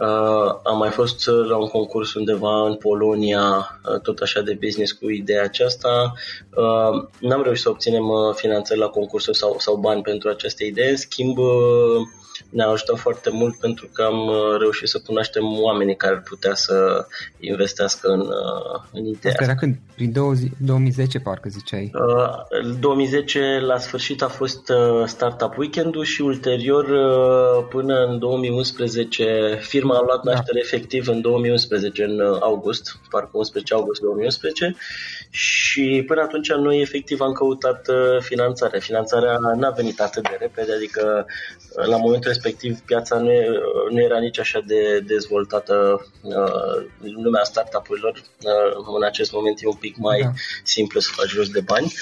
Uh, 0.00 0.54
am 0.62 0.78
mai 0.78 0.90
fost 0.90 1.26
la 1.26 1.56
un 1.56 1.66
concurs 1.66 2.14
undeva 2.14 2.66
în 2.66 2.74
Polonia, 2.74 3.80
uh, 3.84 4.00
tot 4.00 4.18
așa 4.18 4.40
de 4.40 4.58
business 4.60 4.92
cu 4.92 5.10
ideea 5.10 5.42
aceasta. 5.42 6.12
Uh, 6.56 7.08
n-am 7.20 7.42
reușit 7.42 7.62
să 7.62 7.68
obținem 7.68 8.08
uh, 8.08 8.34
finanțări 8.34 8.80
la 8.80 8.86
concursuri 8.86 9.36
sau, 9.36 9.56
sau 9.58 9.76
bani 9.76 10.02
pentru 10.02 10.28
aceste 10.28 10.64
idei. 10.64 10.90
În 10.90 10.96
schimb, 10.96 11.38
uh, 11.38 11.46
ne-a 12.50 12.68
ajutat 12.68 12.98
foarte 12.98 13.30
mult 13.32 13.58
pentru 13.58 13.88
că 13.92 14.02
am 14.02 14.26
uh, 14.26 14.58
reușit 14.58 14.88
să 14.88 15.00
cunoaștem 15.06 15.44
oamenii 15.60 15.96
care 15.96 16.14
ar 16.14 16.20
putea 16.20 16.54
să 16.54 17.06
investească 17.40 18.08
în, 18.08 18.20
uh, 18.20 18.80
în 18.92 19.04
ideea 19.04 19.32
asta. 19.32 19.44
era 19.44 19.54
când? 19.54 19.76
Prin 19.94 20.12
2010 20.58 21.18
parcă 21.18 21.48
ziceai. 21.48 21.90
2010 22.80 23.38
uh, 23.38 23.66
la 23.66 23.78
sfârșit 23.78 24.22
a 24.22 24.28
fost 24.28 24.72
Startup 25.04 25.56
Weekend-ul 25.58 26.04
și 26.04 26.20
ulterior 26.20 26.86
până 27.70 28.04
în 28.04 28.18
2011 28.18 29.58
firma 29.60 29.87
a 29.90 30.02
luat 30.04 30.22
da. 30.22 30.30
naștere 30.30 30.60
da. 30.60 30.66
efectiv 30.66 31.08
în 31.08 31.20
2011, 31.20 32.04
în 32.04 32.20
august, 32.40 32.98
parcă 33.10 33.30
11 33.32 33.74
august 33.74 34.00
2011 34.00 34.76
și 35.30 36.04
până 36.06 36.20
atunci 36.20 36.52
noi 36.52 36.80
efectiv 36.80 37.20
am 37.20 37.32
căutat 37.32 37.86
finanțarea. 38.20 38.80
Finanțarea 38.80 39.36
n-a 39.56 39.70
venit 39.70 40.00
atât 40.00 40.22
de 40.22 40.36
repede, 40.40 40.72
adică 40.72 41.26
la 41.86 41.96
momentul 41.96 42.30
respectiv 42.30 42.78
piața 42.78 43.18
nu, 43.18 43.30
e, 43.30 43.48
nu 43.90 44.00
era 44.00 44.18
nici 44.18 44.38
așa 44.38 44.60
de 44.66 45.00
dezvoltată 45.06 46.06
uh, 46.22 46.86
în 47.00 47.22
lumea 47.22 47.42
startup-urilor. 47.42 48.22
Uh, 48.42 48.94
în 48.96 49.02
acest 49.02 49.32
moment 49.32 49.58
e 49.62 49.66
un 49.66 49.74
pic 49.74 49.96
mai 49.96 50.20
da. 50.20 50.30
simplu 50.62 51.00
să 51.00 51.10
faci 51.12 51.36
rost 51.36 51.52
de 51.52 51.60
bani. 51.60 51.94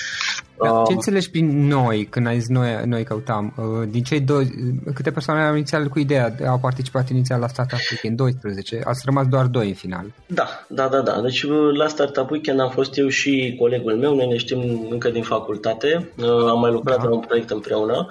Da, 0.62 0.68
ce 0.68 0.92
um, 0.92 0.96
înțelegi 0.96 1.30
prin 1.30 1.66
noi, 1.66 2.04
când 2.04 2.26
ai 2.26 2.38
zis 2.38 2.48
noi, 2.48 2.82
noi 2.84 3.04
căutam? 3.04 3.54
Uh, 3.56 3.88
din 3.88 4.02
cei 4.02 4.20
doi, 4.20 4.50
câte 4.94 5.10
persoane 5.10 5.46
au 5.46 5.54
inițial 5.54 5.88
cu 5.88 5.98
ideea, 5.98 6.34
au 6.48 6.58
participat 6.58 7.08
inițial 7.10 7.40
la 7.40 7.46
Startup 7.46 7.78
Weekend? 7.90 8.16
12. 8.16 8.80
Ați 8.84 9.02
rămas 9.04 9.26
doar 9.26 9.46
doi 9.46 9.68
în 9.68 9.75
final. 9.75 10.04
Da, 10.26 10.46
da, 10.68 10.88
da, 10.88 11.00
da. 11.00 11.20
Deci 11.20 11.46
la 11.76 11.86
Startup 11.86 12.30
Weekend 12.30 12.60
am 12.60 12.70
fost 12.70 12.96
eu 12.96 13.08
și 13.08 13.56
colegul 13.58 13.96
meu, 13.96 14.14
noi 14.14 14.26
ne 14.26 14.36
știm 14.36 14.86
încă 14.90 15.08
din 15.10 15.22
facultate, 15.22 16.08
am 16.48 16.60
mai 16.60 16.70
lucrat 16.70 16.96
da. 16.96 17.04
la 17.04 17.14
un 17.14 17.20
proiect 17.20 17.50
împreună. 17.50 18.06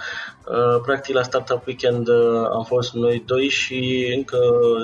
Uh, 0.45 0.81
practic 0.81 1.15
la 1.15 1.21
Startup 1.21 1.67
Weekend 1.67 2.07
uh, 2.07 2.45
am 2.53 2.63
fost 2.63 2.93
noi 2.93 3.23
doi 3.25 3.47
și 3.47 4.11
încă 4.15 4.37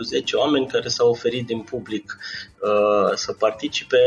10 0.03 0.35
oameni 0.35 0.67
care 0.67 0.87
s-au 0.87 1.09
oferit 1.09 1.45
din 1.45 1.59
public 1.59 2.17
uh, 2.59 3.11
să 3.13 3.33
participe. 3.33 3.97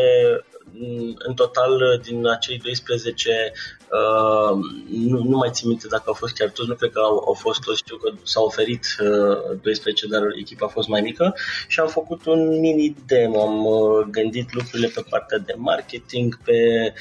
În 1.19 1.35
total, 1.35 2.01
din 2.03 2.27
acei 2.27 2.59
12, 2.59 3.53
nu, 4.89 5.23
nu 5.23 5.37
mai 5.37 5.51
țin 5.53 5.69
minte 5.69 5.87
dacă 5.89 6.03
au 6.07 6.13
fost 6.13 6.35
chiar 6.35 6.49
toți, 6.49 6.69
nu 6.69 6.75
cred 6.75 6.91
că 6.91 7.01
au, 7.01 7.25
au 7.27 7.33
fost 7.33 7.61
toți, 7.61 7.79
știu 7.79 7.97
că 7.97 8.13
s-au 8.23 8.45
oferit 8.45 8.87
12, 9.63 10.07
dar 10.07 10.23
echipa 10.39 10.67
a 10.67 10.69
fost 10.69 10.89
mai 10.89 11.01
mică 11.01 11.35
și 11.69 11.81
am 11.81 11.89
făcut 11.89 12.27
un 12.27 12.61
mini 12.61 12.97
demo, 13.07 13.41
am 13.41 13.67
gândit 14.11 14.53
lucrurile 14.53 14.89
pe 14.95 15.05
partea 15.09 15.39
de 15.39 15.55
marketing, 15.57 16.39
pe 16.45 16.93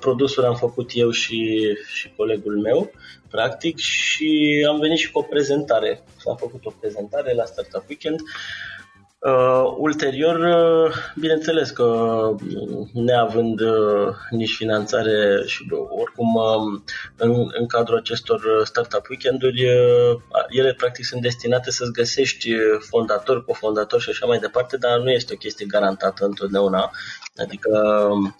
produsul 0.00 0.44
am 0.44 0.56
făcut 0.56 0.90
eu 0.94 1.10
și, 1.10 1.68
și 1.94 2.12
colegul 2.16 2.58
meu 2.58 2.90
practic, 3.30 3.78
și 3.78 4.64
am 4.68 4.78
venit 4.78 4.98
și 4.98 5.10
cu 5.10 5.18
o 5.18 5.22
prezentare. 5.22 6.02
S-a 6.16 6.34
făcut 6.34 6.66
o 6.66 6.72
prezentare 6.80 7.34
la 7.34 7.44
Startup 7.44 7.84
Weekend. 7.88 8.20
Uh, 8.20 8.26
ulterior, 9.76 10.36
uh, 10.36 10.94
bineînțeles 11.16 11.70
că 11.70 11.82
uh, 11.82 12.88
neavând 12.92 13.60
uh, 13.60 14.14
nici 14.30 14.54
finanțare 14.54 15.42
și 15.46 15.66
uh, 15.70 15.78
oricum 15.90 16.34
uh, 16.34 16.80
în, 17.16 17.50
în 17.58 17.66
cadrul 17.66 17.98
acestor 17.98 18.40
startup 18.64 19.08
weekenduri, 19.08 19.64
uh, 19.64 20.20
ele 20.48 20.74
practic 20.74 21.04
sunt 21.04 21.22
destinate 21.22 21.70
să-ți 21.70 21.92
găsești 21.92 22.50
fondatori, 22.78 23.44
cofondatori 23.44 24.02
și 24.02 24.10
așa 24.10 24.26
mai 24.26 24.38
departe, 24.38 24.76
dar 24.76 24.98
nu 24.98 25.10
este 25.10 25.32
o 25.32 25.36
chestie 25.36 25.66
garantată 25.66 26.24
întotdeauna. 26.24 26.90
Adică 27.36 27.70
uh, 28.10 28.30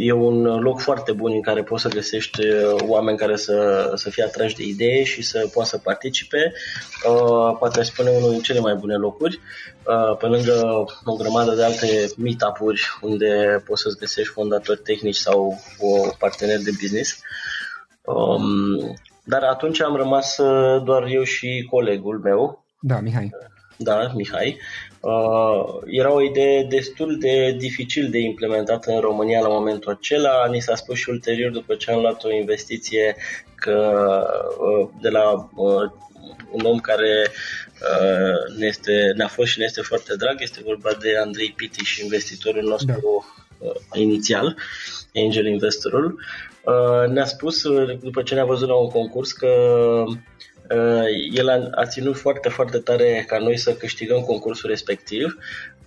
e 0.00 0.12
un 0.12 0.42
loc 0.42 0.80
foarte 0.80 1.12
bun 1.12 1.32
în 1.32 1.42
care 1.42 1.62
poți 1.62 1.82
să 1.82 1.88
găsești 1.88 2.40
oameni 2.88 3.18
care 3.18 3.36
să, 3.36 3.90
să 3.94 4.10
fie 4.10 4.24
atrași 4.24 4.56
de 4.56 4.62
idei 4.62 5.04
și 5.04 5.22
să 5.22 5.48
poată 5.52 5.68
să 5.68 5.78
participe. 5.78 6.52
Poate 7.58 7.82
spune 7.82 8.10
unul 8.10 8.30
din 8.30 8.40
cele 8.40 8.60
mai 8.60 8.74
bune 8.74 8.96
locuri, 8.96 9.40
pe 10.18 10.26
lângă 10.26 10.84
o 11.04 11.14
grămadă 11.14 11.54
de 11.54 11.64
alte 11.64 12.06
meetup-uri 12.16 12.82
unde 13.00 13.62
poți 13.66 13.82
să-ți 13.82 13.98
găsești 13.98 14.32
fondatori 14.32 14.80
tehnici 14.80 15.16
sau 15.16 15.58
o 15.78 16.08
partener 16.18 16.58
de 16.58 16.70
business. 16.80 17.20
Um, 18.02 18.94
dar 19.24 19.42
atunci 19.42 19.82
am 19.82 19.96
rămas 19.96 20.36
doar 20.84 21.04
eu 21.06 21.22
și 21.22 21.66
colegul 21.70 22.18
meu. 22.18 22.64
Da, 22.80 23.00
Mihai. 23.00 23.30
Da, 23.76 24.12
Mihai. 24.14 24.58
Uh, 25.04 25.82
era 25.86 26.12
o 26.12 26.22
idee 26.22 26.62
destul 26.62 27.18
de 27.18 27.54
dificil 27.58 28.10
de 28.10 28.18
implementată 28.18 28.90
în 28.90 29.00
România 29.00 29.40
la 29.40 29.48
momentul 29.48 29.92
acela. 29.92 30.46
Ni 30.50 30.60
s-a 30.60 30.74
spus 30.74 30.98
și 30.98 31.10
ulterior, 31.10 31.50
după 31.50 31.74
ce 31.74 31.90
am 31.90 32.00
luat 32.00 32.24
o 32.24 32.32
investiție 32.32 33.16
că, 33.54 33.98
uh, 34.58 34.88
de 35.00 35.08
la 35.08 35.50
uh, 35.54 35.90
un 36.50 36.64
om 36.64 36.78
care 36.78 37.26
uh, 37.26 38.56
ne 38.58 38.66
este, 38.66 39.12
ne-a 39.16 39.28
fost 39.28 39.50
și 39.50 39.58
ne 39.58 39.64
este 39.64 39.80
foarte 39.80 40.16
drag, 40.16 40.36
este 40.38 40.60
vorba 40.64 40.90
de 41.00 41.16
Andrei 41.18 41.52
Piti 41.56 41.84
și 41.84 42.02
investitorul 42.02 42.62
nostru 42.62 43.24
da. 43.58 43.66
uh, 43.66 43.74
inițial, 43.92 44.56
angel 45.14 45.46
investorul. 45.46 46.20
Uh, 46.62 47.10
ne-a 47.10 47.24
spus, 47.24 47.62
uh, 47.62 47.98
după 48.02 48.22
ce 48.22 48.34
ne-a 48.34 48.44
văzut 48.44 48.68
la 48.68 48.74
un 48.74 48.88
concurs, 48.88 49.32
că 49.32 49.48
Uh, 49.48 50.16
el 51.32 51.48
a, 51.48 51.68
a 51.74 51.86
ținut 51.86 52.16
foarte, 52.16 52.48
foarte 52.48 52.78
tare 52.78 53.24
ca 53.26 53.38
noi 53.38 53.56
să 53.56 53.74
câștigăm 53.74 54.20
concursul 54.20 54.70
respectiv, 54.70 55.36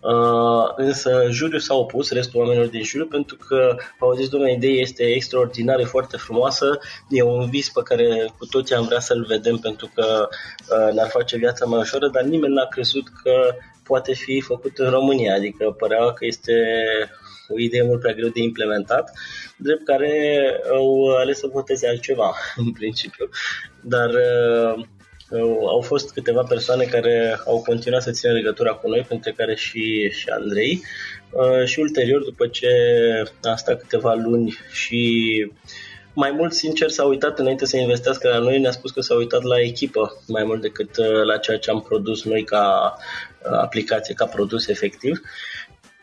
uh, 0.02 0.74
însă 0.76 1.28
juriul 1.30 1.60
s-a 1.60 1.74
opus, 1.74 2.12
restul 2.12 2.40
oamenilor 2.40 2.68
din 2.68 2.84
juriu, 2.84 3.06
pentru 3.06 3.38
că 3.48 3.76
au 4.00 4.16
zis, 4.16 4.30
domnule, 4.30 4.54
ideea 4.54 4.74
este 4.74 5.04
extraordinară, 5.04 5.86
foarte 5.86 6.18
frumoasă, 6.18 6.80
e 7.10 7.22
un 7.22 7.50
vis 7.50 7.70
pe 7.70 7.82
care 7.84 8.34
cu 8.38 8.46
toții 8.46 8.76
am 8.76 8.86
vrea 8.86 9.00
să-l 9.00 9.26
vedem 9.28 9.58
pentru 9.58 9.92
că 9.96 10.28
uh, 10.30 10.94
ne-ar 10.94 11.10
face 11.10 11.38
viața 11.38 11.66
mai 11.66 11.80
ușoară, 11.80 12.08
dar 12.08 12.24
nimeni 12.24 12.54
n-a 12.54 12.66
crezut 12.66 13.08
că 13.24 13.56
poate 13.84 14.14
fi 14.14 14.42
făcut 14.42 14.78
în 14.78 14.90
România, 14.90 15.34
adică 15.34 15.76
părea 15.78 16.14
că 16.14 16.26
este 16.26 16.54
o 17.48 17.60
idee 17.60 17.84
mult 17.84 18.00
prea 18.00 18.14
greu 18.14 18.30
de 18.30 18.42
implementat, 18.42 19.12
drept 19.58 19.86
care 19.86 20.12
au 20.72 21.16
ales 21.18 21.38
să 21.40 21.48
voteze 21.52 21.88
altceva, 21.88 22.36
în 22.66 22.72
principiu. 22.72 23.30
Dar 23.88 24.10
uh, 24.10 24.86
au 25.68 25.82
fost 25.82 26.14
câteva 26.14 26.44
persoane 26.44 26.84
care 26.84 27.40
au 27.46 27.62
continuat 27.62 28.02
să 28.02 28.12
țină 28.12 28.34
legătura 28.34 28.72
cu 28.74 28.90
noi, 28.90 29.06
printre 29.08 29.32
care 29.32 29.56
și, 29.56 30.10
și 30.10 30.30
Andrei. 30.30 30.82
Uh, 31.32 31.66
și 31.66 31.80
ulterior, 31.80 32.24
după 32.24 32.48
ce 32.48 32.70
a 33.44 33.56
stat 33.56 33.80
câteva 33.80 34.14
luni 34.14 34.58
și 34.72 35.52
mai 36.14 36.32
mult, 36.32 36.54
sincer, 36.54 36.90
s-a 36.90 37.04
uitat 37.04 37.40
înainte 37.40 37.66
să 37.66 37.78
investească 37.78 38.28
la 38.28 38.40
noi, 38.40 38.60
ne-a 38.60 38.72
spus 38.72 38.92
că 38.92 39.02
s-a 39.02 39.16
uitat 39.16 39.44
la 39.44 39.60
echipă 39.60 40.24
mai 40.28 40.44
mult 40.44 40.62
decât 40.62 40.98
uh, 40.98 41.24
la 41.24 41.38
ceea 41.38 41.58
ce 41.58 41.70
am 41.70 41.82
produs 41.82 42.24
noi 42.24 42.44
ca 42.44 42.96
aplicație, 43.52 44.14
ca 44.14 44.26
produs 44.26 44.68
efectiv 44.68 45.22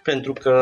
pentru 0.04 0.32
că 0.32 0.54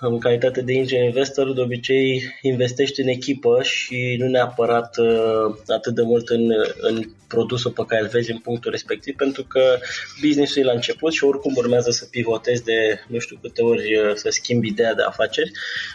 în 0.00 0.18
calitate 0.18 0.60
de 0.60 0.78
angel 0.78 1.04
investor 1.04 1.52
de 1.52 1.60
obicei 1.60 2.22
investești 2.40 3.00
în 3.00 3.08
echipă 3.08 3.62
și 3.62 4.16
nu 4.18 4.26
neapărat 4.26 4.96
uh, 4.96 5.54
atât 5.66 5.94
de 5.94 6.02
mult 6.02 6.28
în, 6.28 6.50
în 6.80 7.02
produsul 7.26 7.70
pe 7.70 7.84
care 7.86 8.02
îl 8.02 8.08
vezi 8.08 8.30
în 8.30 8.38
punctul 8.38 8.70
respectiv, 8.70 9.16
pentru 9.16 9.44
că 9.44 9.78
businessul 10.20 10.62
e 10.62 10.64
la 10.64 10.72
început 10.72 11.12
și 11.12 11.24
oricum 11.24 11.52
urmează 11.56 11.90
să 11.90 12.06
pivotezi 12.10 12.64
de 12.64 13.00
nu 13.06 13.18
știu 13.18 13.38
câte 13.42 13.62
ori 13.62 13.96
uh, 13.96 14.14
să 14.14 14.28
schimbi 14.30 14.68
ideea 14.68 14.94
de 14.94 15.02
afaceri 15.02 15.50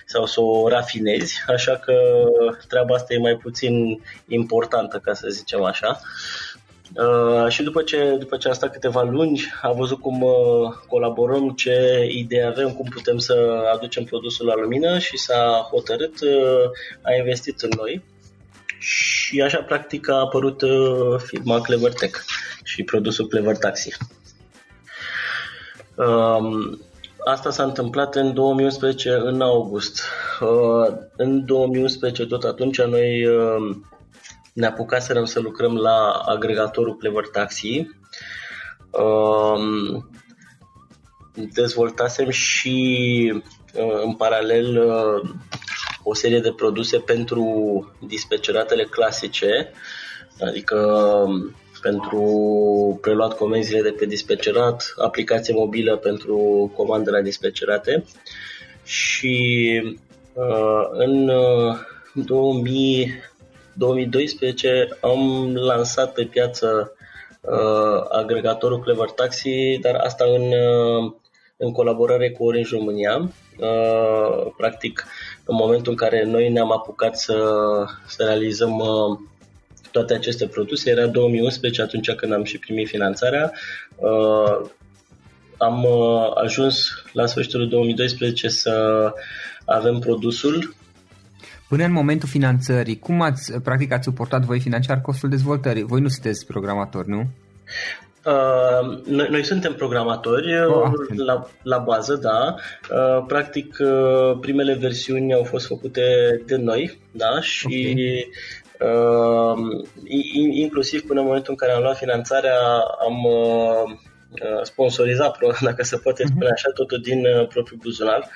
sau 0.06 0.26
să 0.26 0.42
o 0.42 0.68
rafinezi, 0.68 1.44
așa 1.56 1.76
că 1.76 1.94
treaba 2.68 2.96
asta 2.96 3.14
e 3.14 3.18
mai 3.18 3.36
puțin 3.36 4.02
importantă, 4.28 5.02
ca 5.04 5.14
să 5.14 5.28
zicem 5.30 5.64
așa. 5.64 6.02
Uh, 6.96 7.50
și 7.50 7.64
după 7.64 7.82
ce, 7.82 8.16
după 8.20 8.38
ce 8.38 8.48
am 8.48 8.54
stat 8.54 8.72
câteva 8.72 9.02
luni, 9.02 9.42
am 9.62 9.76
văzut 9.76 10.00
cum 10.00 10.22
uh, 10.22 10.74
colaborăm, 10.88 11.50
ce 11.50 12.08
idei 12.12 12.44
avem, 12.44 12.74
cum 12.74 12.90
putem 12.90 13.18
să 13.18 13.64
aducem 13.74 14.04
produsul 14.04 14.46
la 14.46 14.56
lumină 14.56 15.00
și 15.00 15.18
s-a 15.18 15.68
hotărât, 15.72 16.22
uh, 16.22 16.70
a 17.02 17.14
investit 17.14 17.62
în 17.62 17.70
noi. 17.78 18.04
Și 18.80 19.42
așa, 19.42 19.62
practic, 19.62 20.10
a 20.10 20.16
apărut 20.16 20.62
uh, 20.62 21.20
firma 21.26 21.62
Clever 21.62 21.94
și 22.64 22.84
produsul 22.84 23.28
Clever 23.28 23.58
Taxi. 23.58 23.98
Um, 25.96 26.80
asta 27.26 27.50
s-a 27.50 27.64
întâmplat 27.64 28.16
în 28.16 28.34
2011, 28.34 29.10
în 29.10 29.42
august. 29.42 30.02
Uh, 30.42 30.98
în 31.16 31.46
2011, 31.46 32.26
tot 32.26 32.44
atunci, 32.44 32.82
noi 32.82 33.26
uh, 33.26 33.76
ne 34.58 34.66
apucaserăm 34.66 35.26
să 35.26 35.40
lucrăm 35.40 35.76
la 35.76 36.24
agregatorul 36.26 36.98
Clever 36.98 37.28
Taxi. 37.28 37.88
Um, 38.92 40.10
dezvoltasem 41.54 42.30
și 42.30 43.34
uh, 43.74 44.04
în 44.04 44.14
paralel 44.14 44.78
uh, 44.78 45.30
o 46.04 46.14
serie 46.14 46.40
de 46.40 46.52
produse 46.52 46.98
pentru 46.98 47.46
dispeceratele 48.08 48.84
clasice, 48.84 49.72
adică 50.42 50.76
um, 51.28 51.56
pentru 51.82 53.00
preluat 53.02 53.38
comenzile 53.38 53.82
de 53.82 53.92
pe 53.92 54.06
dispecerat, 54.06 54.94
aplicație 55.04 55.54
mobilă 55.54 55.98
pentru 55.98 56.72
comandă 56.76 57.12
la 57.12 57.22
dispecerate 57.22 58.04
și 58.84 59.82
uh, 60.34 60.88
în 60.92 61.32
2000 62.14 63.36
2012 63.78 64.98
am 65.02 65.54
lansat 65.56 66.14
pe 66.14 66.24
piață 66.24 66.92
uh, 67.42 68.06
agregatorul 68.10 68.80
Clever 68.80 69.10
Taxi, 69.10 69.78
dar 69.82 69.96
asta 69.96 70.26
în, 70.26 70.42
uh, 70.42 71.12
în 71.58 71.72
colaborare 71.72 72.32
cu 72.32 72.46
Orange 72.46 72.76
România. 72.76 73.30
Uh, 73.60 74.52
practic, 74.58 75.06
în 75.46 75.56
momentul 75.56 75.92
în 75.92 75.98
care 75.98 76.24
noi 76.24 76.50
ne-am 76.50 76.72
apucat 76.72 77.18
să, 77.18 77.36
să 78.08 78.24
realizăm 78.24 78.80
uh, 78.80 79.20
toate 79.92 80.14
aceste 80.14 80.48
produse, 80.48 80.90
era 80.90 81.08
2011, 81.08 81.82
atunci 81.82 82.12
când 82.12 82.34
am 82.34 82.44
și 82.44 82.60
primit 82.60 82.88
finanțarea. 82.88 83.52
Uh, 83.96 84.70
am 85.58 85.84
uh, 85.84 86.32
ajuns 86.36 87.04
la 87.14 87.26
sfârșitul 87.26 87.68
2012 87.68 88.48
să 88.48 89.14
avem 89.66 90.00
produsul 90.00 90.76
Până 91.70 91.84
în 91.84 91.92
momentul 91.92 92.28
finanțării, 92.28 93.00
cum 93.00 93.22
ați, 93.22 93.60
practic, 93.62 93.92
ați 93.92 94.04
suportat 94.04 94.42
voi 94.42 94.60
financiar 94.60 95.02
costul 95.02 95.30
dezvoltării? 95.30 95.84
Voi 95.84 96.02
nu 96.02 96.08
sunteți 96.08 96.46
programatori, 96.46 97.10
nu? 97.10 97.28
Uh, 98.26 99.04
noi, 99.06 99.28
noi 99.30 99.44
suntem 99.44 99.74
programatori 99.74 100.66
oh, 100.66 100.92
la, 101.16 101.48
la 101.64 101.78
bază, 101.78 102.16
da. 102.16 102.56
Uh, 102.92 103.24
practic, 103.28 103.78
uh, 103.80 104.38
primele 104.42 104.74
versiuni 104.74 105.34
au 105.34 105.44
fost 105.44 105.68
făcute 105.68 106.02
de 106.46 106.56
noi, 106.56 107.00
da, 107.12 107.42
și 107.42 107.66
okay. 107.66 108.32
uh, 108.80 109.58
inclusiv 110.52 111.02
până 111.02 111.20
în 111.20 111.26
momentul 111.26 111.52
în 111.52 111.58
care 111.58 111.72
am 111.72 111.82
luat 111.82 111.98
finanțarea, 111.98 112.58
am 113.08 113.24
uh, 113.24 113.98
Uh, 114.32 114.64
sponsoriza, 114.64 115.32
dacă 115.70 115.84
se 115.84 115.98
poate 115.98 116.24
mhm. 116.24 116.32
spune 116.32 116.50
așa, 116.50 116.70
totul 116.74 117.00
din 117.00 117.26
uh, 117.26 117.48
propriul 117.48 117.80
buzunar. 117.82 118.30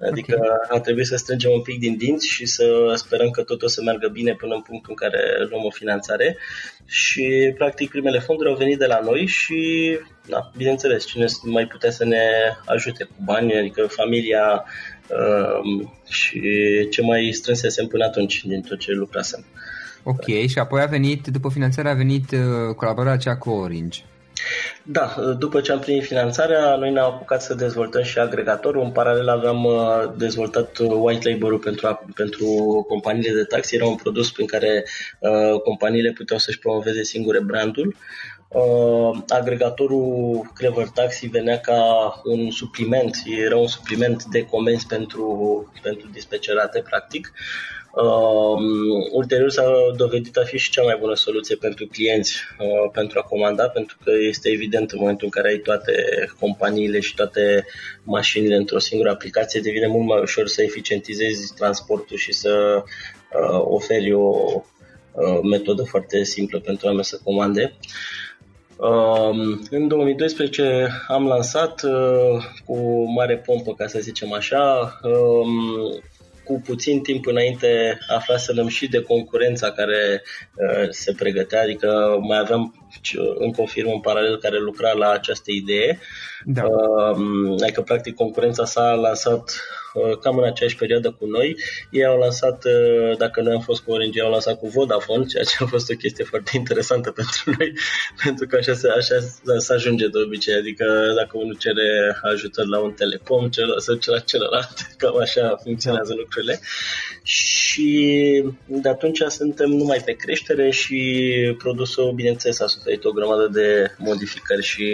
Adică 0.00 0.34
okay. 0.38 0.78
a 0.78 0.80
trebuit 0.80 1.06
să 1.06 1.16
strângem 1.16 1.50
un 1.50 1.62
pic 1.62 1.78
din 1.78 1.96
dinți 1.96 2.28
și 2.28 2.46
să 2.46 2.92
sperăm 2.94 3.30
că 3.30 3.42
totul 3.42 3.66
o 3.66 3.70
să 3.70 3.82
meargă 3.82 4.08
bine 4.08 4.34
până 4.34 4.54
în 4.54 4.60
punctul 4.60 4.94
în 4.96 5.08
care 5.08 5.20
luăm 5.50 5.64
o 5.64 5.70
finanțare. 5.70 6.36
Și, 6.84 7.52
practic, 7.54 7.90
primele 7.90 8.18
fonduri 8.18 8.48
au 8.48 8.56
venit 8.56 8.78
de 8.78 8.86
la 8.86 9.00
noi 9.04 9.26
și, 9.26 9.98
da, 10.28 10.50
bineînțeles, 10.56 11.04
cine 11.04 11.26
mai 11.42 11.66
putea 11.66 11.90
să 11.90 12.04
ne 12.04 12.22
ajute 12.64 13.04
cu 13.04 13.14
bani, 13.24 13.58
adică 13.58 13.86
familia 13.86 14.64
uh, 15.08 15.86
și 16.08 16.40
ce 16.90 17.02
mai 17.02 17.30
strânsesem 17.32 17.86
până 17.86 18.04
atunci 18.04 18.44
din 18.44 18.60
tot 18.60 18.78
ce 18.78 18.92
lucrasem. 18.92 19.44
Ok, 20.02 20.24
și 20.48 20.58
apoi 20.58 20.80
a 20.80 20.86
venit, 20.86 21.26
după 21.26 21.48
finanțare 21.50 21.88
a 21.88 21.94
venit 21.94 22.30
uh, 22.30 22.74
colaborarea 22.76 23.12
aceea 23.12 23.36
cu 23.36 23.50
Orange. 23.50 24.00
Da, 24.82 25.14
după 25.38 25.60
ce 25.60 25.72
am 25.72 25.78
primit 25.78 26.04
finanțarea, 26.04 26.76
noi 26.76 26.90
ne-am 26.90 27.12
apucat 27.12 27.42
să 27.42 27.54
dezvoltăm 27.54 28.02
și 28.02 28.18
agregatorul. 28.18 28.82
În 28.82 28.90
paralel 28.90 29.28
aveam 29.28 29.64
uh, 29.64 30.12
dezvoltat 30.16 30.78
uh, 30.78 30.90
white 31.00 31.30
label-ul 31.30 31.58
pentru, 31.58 32.00
pentru 32.14 32.46
companiile 32.88 33.34
de 33.34 33.44
taxi. 33.44 33.74
Era 33.74 33.86
un 33.86 33.94
produs 33.94 34.30
prin 34.30 34.46
care 34.46 34.84
uh, 35.18 35.60
companiile 35.60 36.12
puteau 36.12 36.38
să-și 36.38 36.58
promoveze 36.58 37.02
singure 37.02 37.40
brandul. 37.40 37.96
uh, 38.48 39.18
agregatorul 39.28 40.50
Clever 40.54 40.88
Taxi 40.94 41.26
venea 41.26 41.60
ca 41.60 41.80
un 42.24 42.50
supliment, 42.50 43.16
era 43.44 43.56
un 43.56 43.66
supliment 43.66 44.24
de 44.24 44.44
comenzi 44.44 44.86
pentru, 44.86 45.72
pentru 45.82 46.08
dispecerate, 46.12 46.80
practic. 46.80 47.32
Uh, 48.04 48.58
ulterior 49.12 49.50
s-a 49.50 49.72
dovedit 49.96 50.36
a 50.36 50.42
fi 50.44 50.58
și 50.58 50.70
cea 50.70 50.82
mai 50.82 50.96
bună 51.00 51.14
soluție 51.14 51.56
pentru 51.56 51.86
clienți 51.86 52.36
uh, 52.58 52.90
pentru 52.92 53.18
a 53.18 53.22
comanda, 53.28 53.68
pentru 53.68 53.96
că 54.04 54.10
este 54.28 54.48
evident 54.48 54.90
în 54.90 54.98
momentul 55.00 55.24
în 55.24 55.30
care 55.30 55.48
ai 55.48 55.58
toate 55.58 55.92
companiile 56.40 57.00
și 57.00 57.14
toate 57.14 57.64
mașinile 58.02 58.56
într-o 58.56 58.78
singură 58.78 59.10
aplicație, 59.10 59.60
devine 59.60 59.86
mult 59.86 60.06
mai 60.06 60.20
ușor 60.20 60.46
să 60.46 60.62
eficientizezi 60.62 61.54
transportul 61.54 62.16
și 62.16 62.32
să 62.32 62.82
uh, 62.82 63.60
oferi 63.64 64.12
o 64.12 64.62
uh, 65.12 65.38
metodă 65.42 65.82
foarte 65.82 66.24
simplă 66.24 66.60
pentru 66.60 66.86
oameni 66.86 67.04
să 67.04 67.20
comande. 67.24 67.76
Uh, 68.76 69.58
în 69.70 69.88
2012 69.88 70.88
am 71.08 71.26
lansat 71.26 71.82
uh, 71.82 72.44
cu 72.64 73.04
mare 73.12 73.36
pompă, 73.36 73.74
ca 73.74 73.86
să 73.86 73.98
zicem 73.98 74.32
așa, 74.32 74.98
uh, 75.02 76.02
cu 76.46 76.60
puțin 76.64 77.00
timp 77.00 77.26
înainte 77.26 77.98
aflaserăm 78.08 78.68
și 78.68 78.88
de 78.88 79.02
concurența 79.02 79.70
care 79.70 80.22
uh, 80.54 80.88
se 80.90 81.12
pregătea, 81.12 81.62
adică 81.62 82.18
mai 82.28 82.38
aveam 82.38 82.90
încă 83.38 83.60
o 83.60 83.66
firmă 83.66 83.92
în 83.92 84.00
paralel 84.00 84.38
care 84.38 84.58
lucra 84.58 84.92
la 84.92 85.10
această 85.10 85.50
idee. 85.50 85.98
Da. 86.44 86.64
Uh, 86.64 87.62
adică, 87.62 87.82
practic, 87.82 88.14
concurența 88.14 88.64
s-a 88.64 88.94
lansat 88.94 89.42
uh, 89.42 89.85
cam 90.20 90.38
în 90.38 90.44
aceeași 90.44 90.76
perioadă 90.76 91.10
cu 91.18 91.26
noi. 91.26 91.56
Ei 91.90 92.04
au 92.04 92.18
lansat, 92.18 92.64
uh, 92.64 93.16
dacă 93.16 93.40
noi 93.40 93.54
am 93.54 93.60
fost 93.60 93.82
cu 93.82 93.90
Orange, 93.92 94.20
au 94.20 94.30
lansat 94.30 94.58
cu 94.58 94.68
Vodafone, 94.68 95.24
ceea 95.32 95.44
ce 95.44 95.56
a 95.58 95.66
fost 95.66 95.90
o 95.90 95.94
chestie 95.94 96.24
foarte 96.24 96.50
interesantă 96.54 97.10
pentru 97.20 97.54
noi, 97.58 97.72
pentru 98.24 98.46
că 98.46 98.56
așa 98.56 98.74
se, 98.74 98.88
așa 98.88 99.16
se 99.58 99.72
ajunge 99.72 100.06
de 100.08 100.18
obicei, 100.26 100.54
adică 100.54 101.12
dacă 101.16 101.38
unul 101.38 101.56
cere 101.56 102.18
ajutor 102.22 102.66
la 102.66 102.78
un 102.78 102.92
telecom, 102.92 103.48
celălalt 103.48 103.82
să 103.82 103.96
cere 103.96 104.16
la 104.16 104.22
celălalt, 104.22 104.76
cam 105.00 105.20
așa 105.20 105.56
funcționează 105.62 106.12
da. 106.12 106.18
lucrurile. 106.18 106.60
Și 107.22 108.44
de 108.66 108.88
atunci 108.88 109.20
suntem 109.28 109.70
numai 109.70 110.02
pe 110.04 110.12
creștere 110.12 110.70
și 110.70 110.94
produsul, 111.58 112.12
bineînțeles, 112.12 112.60
a 112.60 112.66
suferit 112.66 113.04
o 113.04 113.10
grămadă 113.10 113.48
de 113.52 113.94
modificări 113.98 114.62
și 114.62 114.84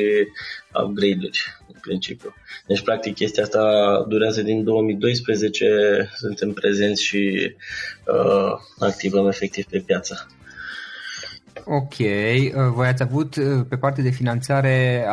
upgrade-uri 0.75 1.41
în 1.62 1.62
principiu. 1.83 2.35
Deci, 2.67 2.83
practic, 2.83 3.15
chestia 3.15 3.43
asta 3.43 3.63
durează 4.09 4.43
din 4.43 4.65
2012, 4.65 6.11
suntem 6.15 6.53
prezenți 6.53 7.05
și 7.05 7.55
uh, 8.07 8.53
activăm 8.79 9.27
efectiv 9.27 9.65
pe 9.65 9.79
piață. 9.79 10.27
Ok, 11.65 11.99
uh, 11.99 12.53
voi 12.75 12.87
ați 12.87 13.03
avut 13.03 13.37
uh, 13.37 13.45
pe 13.69 13.77
partea 13.77 14.03
de 14.03 14.11
finanțare, 14.11 15.07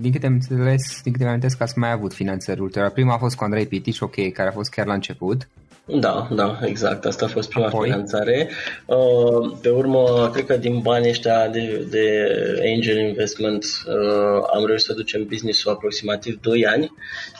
din 0.00 0.12
câte 0.12 0.26
am 0.26 0.32
înțeles, 0.32 1.00
din 1.02 1.12
câte 1.12 1.24
mi 1.24 1.30
amintesc 1.30 1.56
că 1.56 1.62
ați 1.62 1.78
mai 1.78 1.92
avut 1.92 2.14
finanțări 2.14 2.60
ulterior. 2.60 2.90
Prima 2.90 3.14
a 3.14 3.18
fost 3.18 3.36
cu 3.36 3.44
Andrei 3.44 3.66
Pitici, 3.66 4.00
ok, 4.00 4.32
care 4.32 4.48
a 4.48 4.52
fost 4.52 4.70
chiar 4.70 4.86
la 4.86 4.94
început. 4.94 5.48
Da, 5.86 6.28
da, 6.30 6.58
exact. 6.64 7.04
Asta 7.04 7.24
a 7.24 7.28
fost 7.28 7.48
prima 7.48 7.66
Apoi. 7.66 7.88
finanțare. 7.88 8.50
Uh, 8.86 9.56
pe 9.60 9.68
urmă, 9.68 10.30
cred 10.32 10.46
că 10.46 10.56
din 10.56 10.80
banii 10.80 11.10
ăștia 11.10 11.48
de, 11.48 11.86
de 11.90 12.26
angel 12.74 12.98
investment 12.98 13.64
uh, 13.86 14.46
am 14.54 14.66
reușit 14.66 14.86
să 14.86 14.92
ducem 14.92 15.26
business-ul 15.26 15.72
aproximativ 15.72 16.40
2 16.40 16.66
ani. 16.66 16.92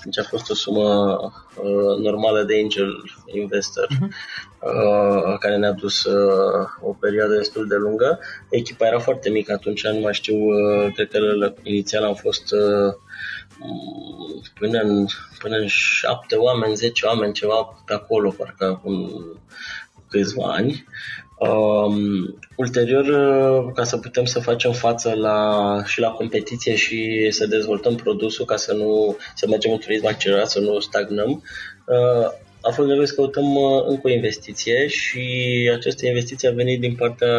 Deci 0.04 0.18
a 0.18 0.22
fost 0.22 0.50
o 0.50 0.54
sumă 0.54 1.18
uh, 1.56 1.98
normală 2.02 2.42
de 2.42 2.58
angel 2.62 3.02
investor 3.26 3.86
uh-huh. 3.86 5.38
care 5.38 5.56
ne-a 5.56 5.72
dus 5.72 6.04
o 6.80 6.92
perioadă 7.00 7.34
destul 7.34 7.66
de 7.66 7.76
lungă. 7.76 8.18
Echipa 8.50 8.86
era 8.86 8.98
foarte 8.98 9.30
mică 9.30 9.52
atunci, 9.52 9.86
nu 9.86 10.00
mai 10.00 10.14
știu, 10.14 10.36
cred 10.94 11.08
că 11.08 11.18
inițial 11.62 12.04
am 12.04 12.14
fost 12.14 12.54
până 14.58 14.80
în, 14.80 15.06
până 15.38 15.56
în 15.56 15.66
șapte 15.66 16.36
oameni, 16.36 16.74
zece 16.74 17.06
oameni, 17.06 17.32
ceva 17.32 17.82
pe 17.86 17.92
acolo, 17.92 18.30
parcă 18.30 18.64
acum 18.64 19.10
câțiva 20.08 20.52
ani. 20.52 20.84
Um, 21.38 22.38
ulterior, 22.56 23.06
ca 23.72 23.84
să 23.84 23.96
putem 23.96 24.24
să 24.24 24.40
facem 24.40 24.72
față 24.72 25.14
la, 25.14 25.82
și 25.84 26.00
la 26.00 26.10
competiție 26.10 26.74
și 26.74 27.26
să 27.30 27.46
dezvoltăm 27.46 27.94
produsul, 27.94 28.44
ca 28.44 28.56
să 28.56 28.72
nu 28.72 29.16
să 29.34 29.46
mergem 29.48 29.72
în 29.72 29.78
turism 29.78 30.06
accelerat, 30.06 30.50
să 30.50 30.60
nu 30.60 30.80
stagnăm, 30.80 31.30
uh, 31.86 32.26
a 32.60 32.70
fost 32.70 32.88
nevoie 32.88 33.06
să 33.06 33.14
căutăm 33.14 33.54
uh, 33.54 33.84
încă 33.86 34.00
o 34.04 34.10
investiție 34.10 34.86
și 34.86 35.20
această 35.76 36.06
investiție 36.06 36.48
a 36.48 36.52
venit 36.52 36.80
din 36.80 36.94
partea 36.94 37.36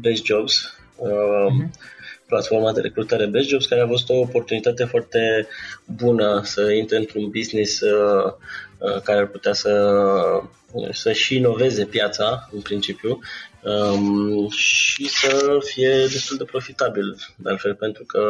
Best 0.00 0.24
Jobs. 0.24 0.76
Uh, 0.96 1.10
uh-huh 1.10 1.92
platforma 2.34 2.72
de 2.72 2.80
recrutare 2.80 3.26
Best 3.26 3.48
Jobs, 3.48 3.66
care 3.66 3.80
a 3.80 3.86
fost 3.86 4.08
o 4.08 4.14
oportunitate 4.18 4.84
foarte 4.84 5.46
bună 5.84 6.40
să 6.44 6.70
intre 6.70 6.96
într-un 6.96 7.30
business 7.30 7.80
uh, 7.80 8.32
uh, 8.78 9.00
care 9.02 9.18
ar 9.18 9.26
putea 9.26 9.52
să, 9.52 9.72
să 10.90 11.12
și 11.12 11.36
inoveze 11.36 11.84
piața, 11.84 12.48
în 12.52 12.60
principiu, 12.60 13.18
um, 13.62 14.48
și 14.48 15.08
să 15.08 15.58
fie 15.64 15.88
destul 15.88 16.36
de 16.36 16.44
profitabil, 16.44 17.16
de 17.36 17.50
altfel, 17.50 17.74
pentru 17.74 18.04
că 18.04 18.22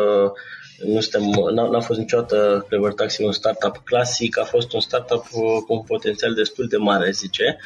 nu 0.85 1.01
suntem, 1.01 1.53
n-a, 1.55 1.69
n-a 1.69 1.81
fost 1.81 1.99
niciodată 1.99 2.65
Clever 2.69 2.93
Taxi 2.93 3.23
un 3.23 3.33
startup 3.33 3.77
clasic, 3.85 4.39
a 4.39 4.45
fost 4.45 4.73
un 4.73 4.81
startup 4.81 5.27
cu 5.27 5.65
un 5.69 5.83
potențial 5.83 6.35
destul 6.35 6.67
de 6.69 6.77
mare, 6.77 7.11
zice, 7.11 7.59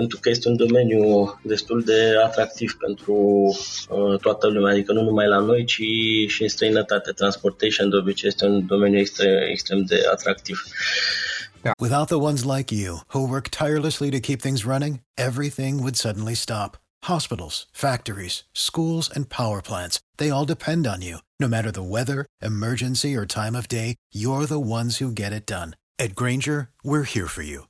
pentru 0.00 0.18
că 0.20 0.28
este 0.28 0.48
un 0.48 0.56
domeniu 0.56 1.00
destul 1.42 1.82
de 1.82 2.14
atractiv 2.24 2.76
pentru 2.78 3.14
uh, 3.88 4.18
toată 4.20 4.46
lumea, 4.46 4.72
adică 4.72 4.92
nu 4.92 5.02
numai 5.02 5.26
la 5.26 5.38
noi, 5.38 5.64
ci 5.64 5.82
și 6.26 6.42
în 6.42 6.48
străinătate. 6.48 7.10
Transportation 7.12 7.90
de 7.90 7.96
obicei 7.96 8.28
este 8.28 8.44
un 8.44 8.66
domeniu 8.66 8.98
extrem, 8.98 9.84
de 9.84 10.02
atractiv. 10.12 10.62
Without 11.78 12.06
the 12.06 12.22
ones 12.28 12.42
like 12.44 12.74
you, 12.74 12.92
who 13.12 13.20
work 13.34 13.48
tirelessly 13.48 14.10
to 14.10 14.26
keep 14.28 14.40
things 14.40 14.64
running, 14.64 14.94
everything 15.14 15.74
would 15.78 15.96
suddenly 15.96 16.34
stop. 16.34 16.70
Hospitals, 17.14 17.66
factories, 17.72 18.34
schools, 18.52 19.10
and 19.14 19.28
power 19.28 19.60
plants, 19.60 19.98
they 20.16 20.30
all 20.30 20.46
depend 20.46 20.86
on 20.86 21.00
you. 21.02 21.16
No 21.38 21.48
matter 21.48 21.70
the 21.70 21.90
weather, 21.96 22.20
emergency, 22.50 23.10
or 23.18 23.26
time 23.26 23.54
of 23.58 23.66
day, 23.68 23.94
you're 24.20 24.46
the 24.46 24.66
ones 24.78 24.92
who 25.00 25.20
get 25.22 25.32
it 25.38 25.46
done. 25.58 25.70
At 26.04 26.14
Granger, 26.14 26.68
we're 26.82 27.10
here 27.14 27.28
for 27.28 27.42
you 27.42 27.69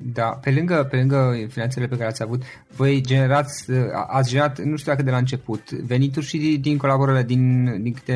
da, 0.00 0.24
pe 0.24 0.50
lângă, 0.50 0.86
pe 0.90 0.96
lângă 0.96 1.46
finanțele 1.48 1.86
pe 1.86 1.96
care 1.96 2.08
ați 2.08 2.22
avut, 2.22 2.42
voi 2.76 3.00
generați, 3.00 3.64
ați 4.06 4.28
generat, 4.28 4.60
nu 4.60 4.76
știu 4.76 4.90
dacă 4.92 5.04
de 5.04 5.10
la 5.10 5.16
început, 5.16 5.70
venituri 5.70 6.26
și 6.26 6.58
din 6.60 6.76
colaborările, 6.76 7.22
din, 7.22 7.64
din 7.82 7.92
câte, 7.92 8.14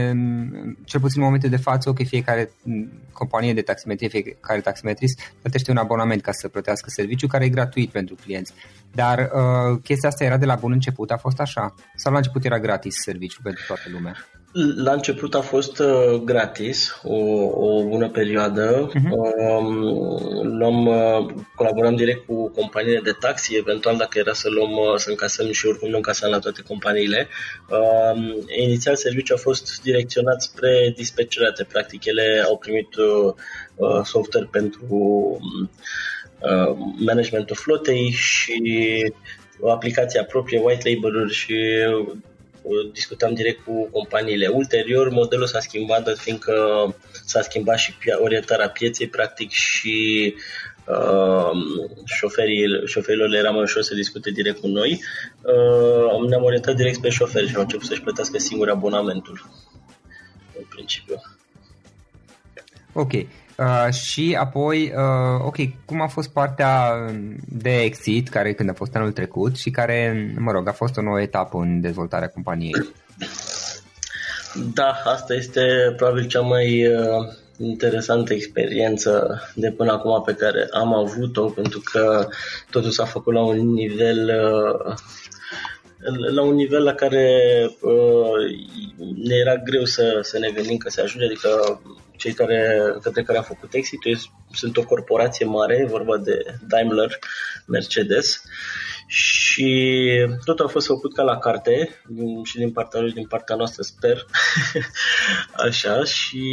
cel 0.85 1.01
puțin 1.01 1.21
în 1.21 1.27
momente 1.27 1.49
de 1.49 1.57
față, 1.57 1.89
ok, 1.89 2.07
fiecare 2.07 2.51
companie 3.13 3.55
de 3.55 3.61
taximetrie, 3.61 4.09
fiecare 4.09 4.61
taximetrist 4.61 5.21
plătește 5.41 5.71
un 5.71 5.77
abonament 5.77 6.23
ca 6.23 6.33
să 6.33 6.49
plătească 6.49 6.91
serviciu 6.91 7.27
care 7.27 7.45
e 7.45 7.49
gratuit 7.49 7.91
pentru 7.91 8.15
clienți. 8.15 8.53
Dar 8.93 9.19
uh, 9.19 9.81
chestia 9.83 10.09
asta 10.09 10.25
era 10.25 10.37
de 10.37 10.47
la 10.47 10.55
bun 10.55 10.73
început, 10.73 11.11
a 11.11 11.17
fost 11.17 11.41
așa? 11.41 11.75
Sau 11.95 12.13
la 12.13 12.19
început 12.19 12.45
era 12.45 12.59
gratis 12.59 12.95
serviciul 13.05 13.41
pentru 13.43 13.65
toată 13.67 13.89
lumea? 13.93 14.17
La 14.55 14.93
început 14.93 15.35
a 15.35 15.41
fost 15.41 15.79
uh, 15.79 16.21
gratis, 16.25 17.01
o, 17.03 17.17
o 17.45 17.85
bună 17.85 18.09
perioadă. 18.09 18.91
Uh-huh. 18.91 19.11
Um, 19.59 19.83
luăm, 20.59 20.87
uh, 20.87 21.35
colaborăm 21.55 21.97
direct 21.97 22.27
cu 22.27 22.49
companiile 22.49 23.01
de 23.01 23.17
taxi, 23.21 23.57
eventual 23.57 23.97
dacă 23.97 24.19
era 24.19 24.33
să 24.33 24.49
luăm, 24.51 24.71
uh, 24.71 24.97
să 24.97 25.11
încasăm 25.11 25.53
și 25.53 25.67
oricum 25.67 25.89
nu 25.89 25.97
încasăm 25.97 26.31
la 26.31 26.39
toate 26.39 26.63
companiile. 26.63 27.29
Um, 27.71 28.47
inițial 28.57 28.97
serviciul 28.97 29.37
a 29.37 29.41
fost 29.41 29.83
direcționat 29.83 30.43
spre 30.43 30.93
dispecerate, 30.97 31.65
practic 31.65 32.05
ele 32.05 32.43
au 32.47 32.59
primit 32.59 32.95
uh, 32.97 33.35
uh, 33.75 34.05
software 34.05 34.49
pentru 34.51 34.97
uh, 36.41 36.77
managementul 36.99 37.57
flotei 37.57 38.11
și 38.11 38.63
o 39.61 39.71
aplicație 39.71 40.25
proprie, 40.25 40.61
white 40.61 40.89
label-uri 40.89 41.33
și 41.33 41.55
discutam 42.93 43.35
direct 43.35 43.65
cu 43.65 43.89
companiile. 43.91 44.47
Ulterior, 44.47 45.09
modelul 45.09 45.47
s-a 45.47 45.61
schimbat, 45.61 46.17
fiindcă 46.17 46.55
s-a 47.25 47.43
schimbat 47.43 47.79
și 47.79 47.95
orientarea 48.21 48.69
pieței, 48.69 49.09
practic, 49.09 49.51
și 49.51 50.35
uh, 50.87 51.51
șoferii, 52.05 52.87
șoferilor 52.87 53.29
le 53.29 53.39
era 53.39 53.51
mai 53.51 53.63
ușor 53.63 53.83
să 53.83 53.95
discute 53.95 54.31
direct 54.31 54.61
cu 54.61 54.67
noi. 54.67 55.03
Uh, 55.43 56.29
ne-am 56.29 56.43
orientat 56.43 56.75
direct 56.75 57.01
pe 57.01 57.09
șoferi 57.09 57.49
și 57.49 57.55
au 57.55 57.61
început 57.61 57.87
să-și 57.87 58.03
plătească 58.03 58.39
singur 58.39 58.71
abonamentul, 58.71 59.51
în 60.59 60.65
principiu. 60.69 61.23
Ok. 62.93 63.13
Uh, 63.63 63.93
și 63.93 64.37
apoi, 64.41 64.93
uh, 64.97 65.45
ok, 65.47 65.57
cum 65.85 66.01
a 66.01 66.07
fost 66.07 66.29
partea 66.29 66.95
de 67.49 67.81
exit, 67.81 68.29
care 68.29 68.53
când 68.53 68.69
a 68.69 68.73
fost 68.73 68.95
anul 68.95 69.13
trecut 69.13 69.57
și 69.57 69.71
care, 69.71 70.33
mă 70.39 70.51
rog, 70.51 70.69
a 70.69 70.73
fost 70.73 70.97
o 70.97 71.03
nouă 71.03 71.21
etapă 71.21 71.59
în 71.59 71.81
dezvoltarea 71.81 72.29
companiei? 72.29 72.93
Da, 74.75 74.97
asta 75.05 75.35
este 75.35 75.63
probabil 75.97 76.27
cea 76.27 76.41
mai 76.41 76.87
uh, 76.87 77.29
interesantă 77.59 78.33
experiență 78.33 79.41
de 79.55 79.71
până 79.71 79.93
acum 79.93 80.23
pe 80.23 80.35
care 80.35 80.69
am 80.71 80.95
avut-o, 80.95 81.45
pentru 81.45 81.83
că 81.93 82.29
totul 82.71 82.91
s-a 82.91 83.05
făcut 83.05 83.35
la 83.35 83.43
un 83.43 83.73
nivel 83.73 84.31
uh, 84.87 84.95
la 86.35 86.43
un 86.43 86.55
nivel 86.55 86.83
la 86.83 86.95
care 86.95 87.31
uh, 87.81 88.35
ne 89.15 89.35
era 89.35 89.57
greu 89.57 89.85
să, 89.85 90.19
să 90.23 90.39
ne 90.39 90.51
gândim 90.51 90.77
că 90.77 90.89
se 90.89 91.01
ajunge, 91.01 91.27
adică 91.27 91.81
cei 92.17 92.33
care, 92.33 92.81
către 93.03 93.23
care 93.23 93.39
a 93.39 93.43
făcut 93.43 93.75
exit 93.75 94.01
sunt 94.53 94.77
o 94.77 94.85
corporație 94.85 95.47
mare, 95.47 95.87
vorba 95.91 96.17
de 96.17 96.45
Daimler, 96.69 97.19
Mercedes, 97.67 98.43
și 99.07 100.07
totul 100.45 100.65
a 100.65 100.69
fost 100.69 100.87
făcut 100.87 101.15
ca 101.15 101.23
la 101.23 101.39
carte 101.39 102.03
și 102.45 102.57
din 102.57 102.73
partea 102.73 103.01
lui, 103.01 103.13
din 103.13 103.27
partea 103.27 103.57
noastră, 103.57 103.83
sper. 103.83 104.27
Așa, 105.67 106.05
și 106.05 106.45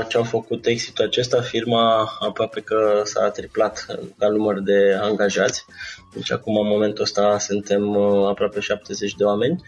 ce 0.10 0.18
am 0.18 0.24
făcut 0.24 0.66
exitul 0.66 1.06
acesta, 1.06 1.42
firma 1.42 2.18
aproape 2.20 2.62
că 2.62 3.02
s-a 3.04 3.30
triplat 3.30 3.86
ca 4.18 4.28
număr 4.28 4.60
de 4.60 4.98
angajați. 5.02 5.66
Deci 6.14 6.32
acum, 6.32 6.58
în 6.58 6.68
momentul 6.68 7.04
ăsta, 7.04 7.38
suntem 7.40 7.96
uh, 7.96 8.28
aproape 8.28 8.60
70 8.60 9.14
de 9.16 9.24
oameni. 9.24 9.64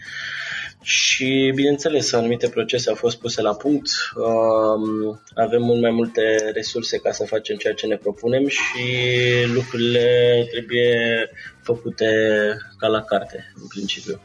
Și, 0.82 1.52
bineînțeles, 1.54 2.12
anumite 2.12 2.48
procese 2.48 2.88
au 2.88 2.94
fost 2.94 3.18
puse 3.18 3.42
la 3.42 3.54
punct, 3.54 3.90
um, 4.16 5.22
avem 5.34 5.62
mult 5.62 5.80
mai 5.80 5.90
multe 5.90 6.50
resurse 6.54 6.98
ca 6.98 7.12
să 7.12 7.24
facem 7.24 7.56
ceea 7.56 7.74
ce 7.74 7.86
ne 7.86 7.96
propunem 7.96 8.46
și 8.46 8.84
lucrurile 9.54 10.46
trebuie 10.50 11.30
făcute 11.62 12.06
ca 12.78 12.86
la 12.86 13.02
carte, 13.02 13.52
în 13.60 13.66
principiu. 13.66 14.20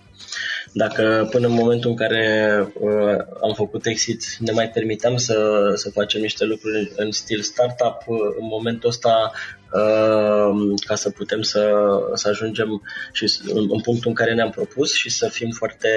Dacă 0.75 1.27
până 1.31 1.47
în 1.47 1.53
momentul 1.53 1.89
în 1.89 1.95
care 1.95 2.57
uh, 2.79 3.17
am 3.41 3.53
făcut 3.55 3.85
exit 3.85 4.35
ne 4.39 4.51
mai 4.51 4.69
permiteam 4.69 5.17
să, 5.17 5.71
să 5.75 5.89
facem 5.89 6.21
niște 6.21 6.45
lucruri 6.45 6.91
în 6.95 7.11
stil 7.11 7.41
startup, 7.41 7.97
uh, 8.05 8.17
în 8.39 8.47
momentul 8.47 8.89
ăsta 8.89 9.31
uh, 9.73 10.73
ca 10.85 10.95
să 10.95 11.09
putem 11.09 11.41
să, 11.41 11.73
să 12.13 12.27
ajungem 12.27 12.81
și 13.11 13.25
în, 13.47 13.67
în 13.69 13.79
punctul 13.81 14.09
în 14.09 14.13
care 14.13 14.33
ne-am 14.33 14.49
propus 14.49 14.93
și 14.93 15.09
să 15.09 15.27
fim 15.27 15.49
foarte, 15.49 15.89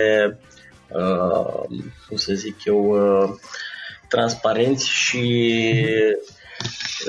uh, 0.88 1.64
cum 2.08 2.16
să 2.16 2.32
zic 2.32 2.64
eu, 2.64 2.84
uh, 2.84 3.28
transparenți 4.08 4.88
și 4.88 5.84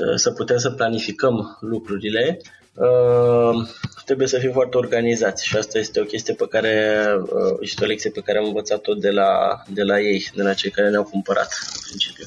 uh, 0.00 0.14
să 0.14 0.30
putem 0.30 0.56
să 0.56 0.70
planificăm 0.70 1.58
lucrurile, 1.60 2.40
uh, 2.74 3.68
trebuie 4.08 4.28
să 4.28 4.38
fim 4.38 4.52
foarte 4.52 4.76
organizați 4.76 5.46
și 5.46 5.56
asta 5.56 5.78
este 5.78 6.00
o 6.00 6.04
chestie 6.04 6.34
pe 6.34 6.46
care, 6.48 7.04
uh, 7.22 7.56
este 7.60 7.84
o 7.84 7.86
lecție 7.86 8.10
pe 8.10 8.20
care 8.20 8.38
am 8.38 8.44
învățat-o 8.44 8.94
de 8.94 9.10
la, 9.10 9.62
de 9.68 9.82
la 9.82 10.00
ei, 10.00 10.30
de 10.34 10.42
la 10.42 10.54
cei 10.54 10.70
care 10.70 10.90
ne-au 10.90 11.02
cumpărat, 11.02 11.58
în 11.74 11.80
principiu. 11.86 12.24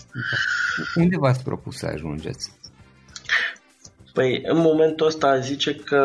Unde 0.96 1.18
v-ați 1.18 1.44
propus 1.44 1.78
să 1.78 1.86
ajungeți? 1.86 2.52
Păi, 4.14 4.42
în 4.44 4.58
momentul 4.58 5.08
ăsta 5.08 5.40
zice 5.40 5.76
că 5.76 6.04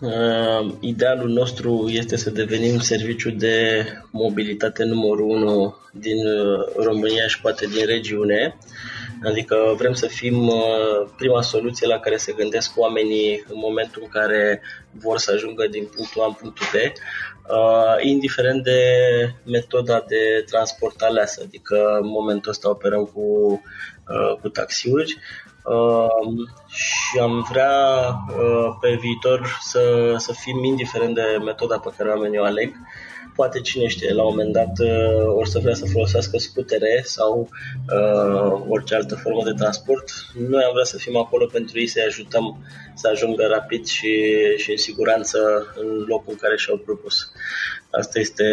uh, 0.00 0.74
idealul 0.80 1.28
nostru 1.28 1.88
este 1.88 2.16
să 2.16 2.30
devenim 2.30 2.78
serviciu 2.78 3.30
de 3.30 3.86
mobilitate 4.10 4.84
numărul 4.84 5.28
1 5.28 5.76
din 5.92 6.26
uh, 6.26 6.84
România 6.84 7.26
și 7.26 7.40
poate 7.40 7.66
din 7.66 7.86
regiune. 7.86 8.58
Adică 9.24 9.74
vrem 9.76 9.92
să 9.92 10.06
fim 10.06 10.48
uh, 10.48 11.08
prima 11.16 11.42
soluție 11.42 11.86
la 11.86 11.98
care 11.98 12.16
se 12.16 12.32
gândesc 12.32 12.72
oamenii 12.76 13.44
în 13.48 13.58
momentul 13.62 14.02
în 14.02 14.08
care 14.08 14.62
vor 14.90 15.18
să 15.18 15.32
ajungă 15.34 15.66
din 15.66 15.88
punctul 15.96 16.22
A 16.22 16.26
în 16.26 16.32
punctul 16.32 16.66
B, 16.72 16.74
uh, 16.74 17.96
indiferent 18.00 18.62
de 18.62 18.80
metoda 19.44 20.04
de 20.08 20.44
transport 20.50 21.00
aleasă. 21.02 21.42
Adică 21.44 21.98
în 22.00 22.08
momentul 22.08 22.50
ăsta 22.50 22.70
operăm 22.70 23.04
cu, 23.04 23.20
uh, 24.08 24.38
cu 24.40 24.48
taxiuri 24.48 25.18
și 26.66 27.18
am 27.20 27.46
vrea 27.50 27.70
pe 28.80 28.98
viitor 29.00 29.58
să, 29.60 30.14
să 30.16 30.32
fim 30.32 30.64
indiferent 30.64 31.14
de 31.14 31.38
metoda 31.44 31.78
pe 31.78 31.92
care 31.96 32.08
oamenii 32.08 32.38
o 32.38 32.44
aleg, 32.44 32.74
poate 33.34 33.60
cine 33.60 33.86
știe, 33.86 34.12
la 34.12 34.22
un 34.22 34.28
moment 34.28 34.52
dat 34.52 34.78
uh, 34.78 35.36
or 35.36 35.46
să 35.46 35.58
vrea 35.58 35.74
să 35.74 35.84
folosească 35.84 36.38
scutere 36.38 37.02
sau 37.04 37.48
uh, 37.92 38.64
orice 38.68 38.94
altă 38.94 39.14
formă 39.14 39.42
de 39.44 39.52
transport. 39.52 40.10
Noi 40.48 40.62
am 40.62 40.72
vrea 40.72 40.84
să 40.84 40.96
fim 40.96 41.16
acolo 41.16 41.46
pentru 41.46 41.78
ei 41.78 41.86
să-i 41.86 42.04
ajutăm 42.06 42.64
să 42.94 43.08
ajungă 43.08 43.46
rapid 43.46 43.86
și, 43.86 44.32
și 44.56 44.70
în 44.70 44.76
siguranță 44.76 45.38
în 45.76 46.04
locul 46.06 46.32
în 46.32 46.38
care 46.40 46.56
și-au 46.56 46.76
propus. 46.76 47.32
Asta 47.90 48.18
este, 48.18 48.44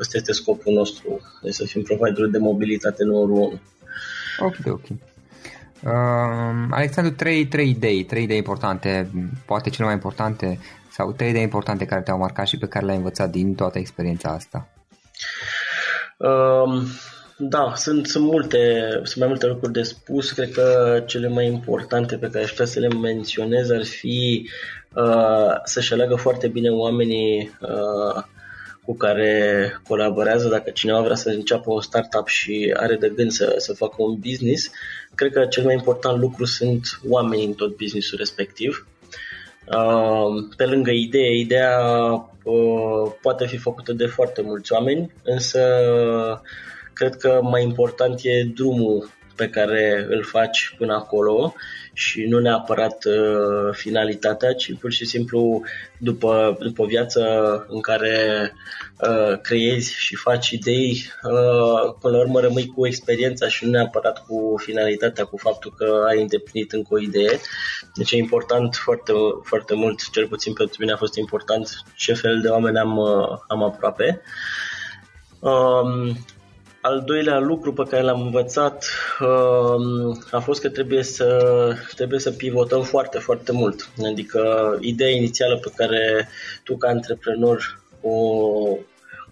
asta 0.00 0.16
este 0.16 0.32
scopul 0.32 0.72
nostru, 0.72 1.20
de 1.42 1.50
să 1.50 1.64
fim 1.64 1.82
providerul 1.82 2.30
de 2.30 2.38
mobilitate 2.38 3.04
numărul 3.04 3.30
1. 3.30 3.60
Ok, 4.38 4.56
ok. 4.66 4.86
Uh, 5.84 6.68
Alexandru, 6.70 7.14
trei, 7.14 7.46
trei 7.46 7.68
idei, 7.68 8.04
trei 8.04 8.22
idei 8.22 8.36
importante, 8.36 9.10
poate 9.46 9.70
cele 9.70 9.84
mai 9.84 9.94
importante 9.94 10.58
sau 10.98 11.12
trei 11.12 11.30
idei 11.30 11.42
importante 11.42 11.86
care 11.86 12.02
te-au 12.02 12.18
marcat 12.18 12.46
și 12.46 12.58
pe 12.58 12.66
care 12.66 12.84
le-ai 12.84 12.96
învățat 12.96 13.30
din 13.30 13.54
toată 13.54 13.78
experiența 13.78 14.28
asta? 14.28 14.68
Um, 16.16 16.82
da, 17.36 17.72
sunt, 17.76 18.06
sunt 18.06 18.24
multe, 18.24 18.90
sunt 18.92 19.16
mai 19.16 19.28
multe 19.28 19.46
lucruri 19.46 19.72
de 19.72 19.82
spus. 19.82 20.30
Cred 20.30 20.50
că 20.50 21.02
cele 21.06 21.28
mai 21.28 21.46
importante 21.46 22.16
pe 22.16 22.28
care 22.28 22.44
aș 22.44 22.50
putea 22.50 22.64
să 22.64 22.80
le 22.80 22.88
menționez 22.88 23.70
ar 23.70 23.84
fi 23.84 24.48
uh, 24.94 25.50
să-și 25.64 25.92
aleagă 25.92 26.14
foarte 26.14 26.48
bine 26.48 26.70
oamenii 26.70 27.58
uh, 27.60 28.22
cu 28.84 28.96
care 28.96 29.80
colaborează. 29.88 30.48
Dacă 30.48 30.70
cineva 30.70 31.00
vrea 31.00 31.16
să 31.16 31.28
înceapă 31.28 31.70
o 31.70 31.80
startup 31.80 32.26
și 32.26 32.74
are 32.76 32.96
de 32.96 33.12
gând 33.16 33.30
să, 33.30 33.54
să 33.56 33.72
facă 33.72 33.94
un 33.98 34.18
business, 34.18 34.70
cred 35.14 35.32
că 35.32 35.46
cel 35.46 35.64
mai 35.64 35.74
important 35.74 36.20
lucru 36.20 36.44
sunt 36.44 37.00
oamenii 37.08 37.46
în 37.46 37.52
tot 37.52 37.76
businessul 37.76 38.18
respectiv. 38.18 38.86
Pe 40.56 40.64
lângă 40.64 40.90
idee, 40.90 41.38
ideea 41.38 41.80
uh, 42.42 43.12
poate 43.22 43.46
fi 43.46 43.56
făcută 43.56 43.92
de 43.92 44.06
foarte 44.06 44.42
mulți 44.42 44.72
oameni, 44.72 45.12
însă 45.22 45.60
cred 46.92 47.16
că 47.16 47.40
mai 47.42 47.62
important 47.62 48.20
e 48.22 48.44
drumul 48.54 49.08
pe 49.38 49.48
care 49.48 50.06
îl 50.10 50.24
faci 50.24 50.74
până 50.78 50.94
acolo 50.94 51.54
și 51.92 52.24
nu 52.24 52.38
neapărat 52.38 53.04
uh, 53.04 53.72
finalitatea, 53.72 54.52
ci 54.52 54.74
pur 54.80 54.92
și 54.92 55.04
simplu 55.04 55.62
după, 55.98 56.56
după 56.60 56.86
viață 56.86 57.22
în 57.68 57.80
care 57.80 58.52
uh, 59.00 59.38
creezi 59.42 59.94
și 59.94 60.16
faci 60.16 60.50
idei, 60.50 61.04
uh, 61.22 61.94
până 62.00 62.16
la 62.16 62.22
urmă 62.22 62.40
rămâi 62.40 62.66
cu 62.66 62.86
experiența 62.86 63.48
și 63.48 63.64
nu 63.64 63.70
neapărat 63.70 64.26
cu 64.26 64.54
finalitatea, 64.56 65.24
cu 65.24 65.36
faptul 65.36 65.74
că 65.76 66.04
ai 66.08 66.20
îndeplinit 66.20 66.72
încă 66.72 66.88
o 66.90 66.98
idee. 66.98 67.40
Deci 67.94 68.12
e 68.12 68.16
important 68.16 68.74
foarte, 68.74 69.12
foarte 69.42 69.74
mult, 69.74 70.10
cel 70.10 70.26
puțin 70.26 70.52
pentru 70.52 70.76
mine 70.78 70.92
a 70.92 70.96
fost 70.96 71.16
important 71.16 71.68
ce 71.96 72.14
fel 72.14 72.40
de 72.40 72.48
oameni 72.48 72.78
am, 72.78 72.96
uh, 72.96 73.38
am 73.48 73.62
aproape. 73.62 74.20
Um, 75.40 76.16
al 76.80 77.02
doilea 77.06 77.38
lucru 77.38 77.72
pe 77.72 77.86
care 77.88 78.02
l-am 78.02 78.20
învățat 78.20 78.84
uh, 79.20 80.16
a 80.30 80.38
fost 80.40 80.60
că 80.60 80.68
trebuie 80.68 81.02
să, 81.02 81.72
trebuie 81.94 82.20
să 82.20 82.30
pivotăm 82.30 82.82
foarte, 82.82 83.18
foarte 83.18 83.52
mult. 83.52 83.88
Adică 84.04 84.76
ideea 84.80 85.10
inițială 85.10 85.56
pe 85.56 85.72
care 85.76 86.28
tu 86.64 86.76
ca 86.76 86.88
antreprenor 86.88 87.80
o, 88.00 88.16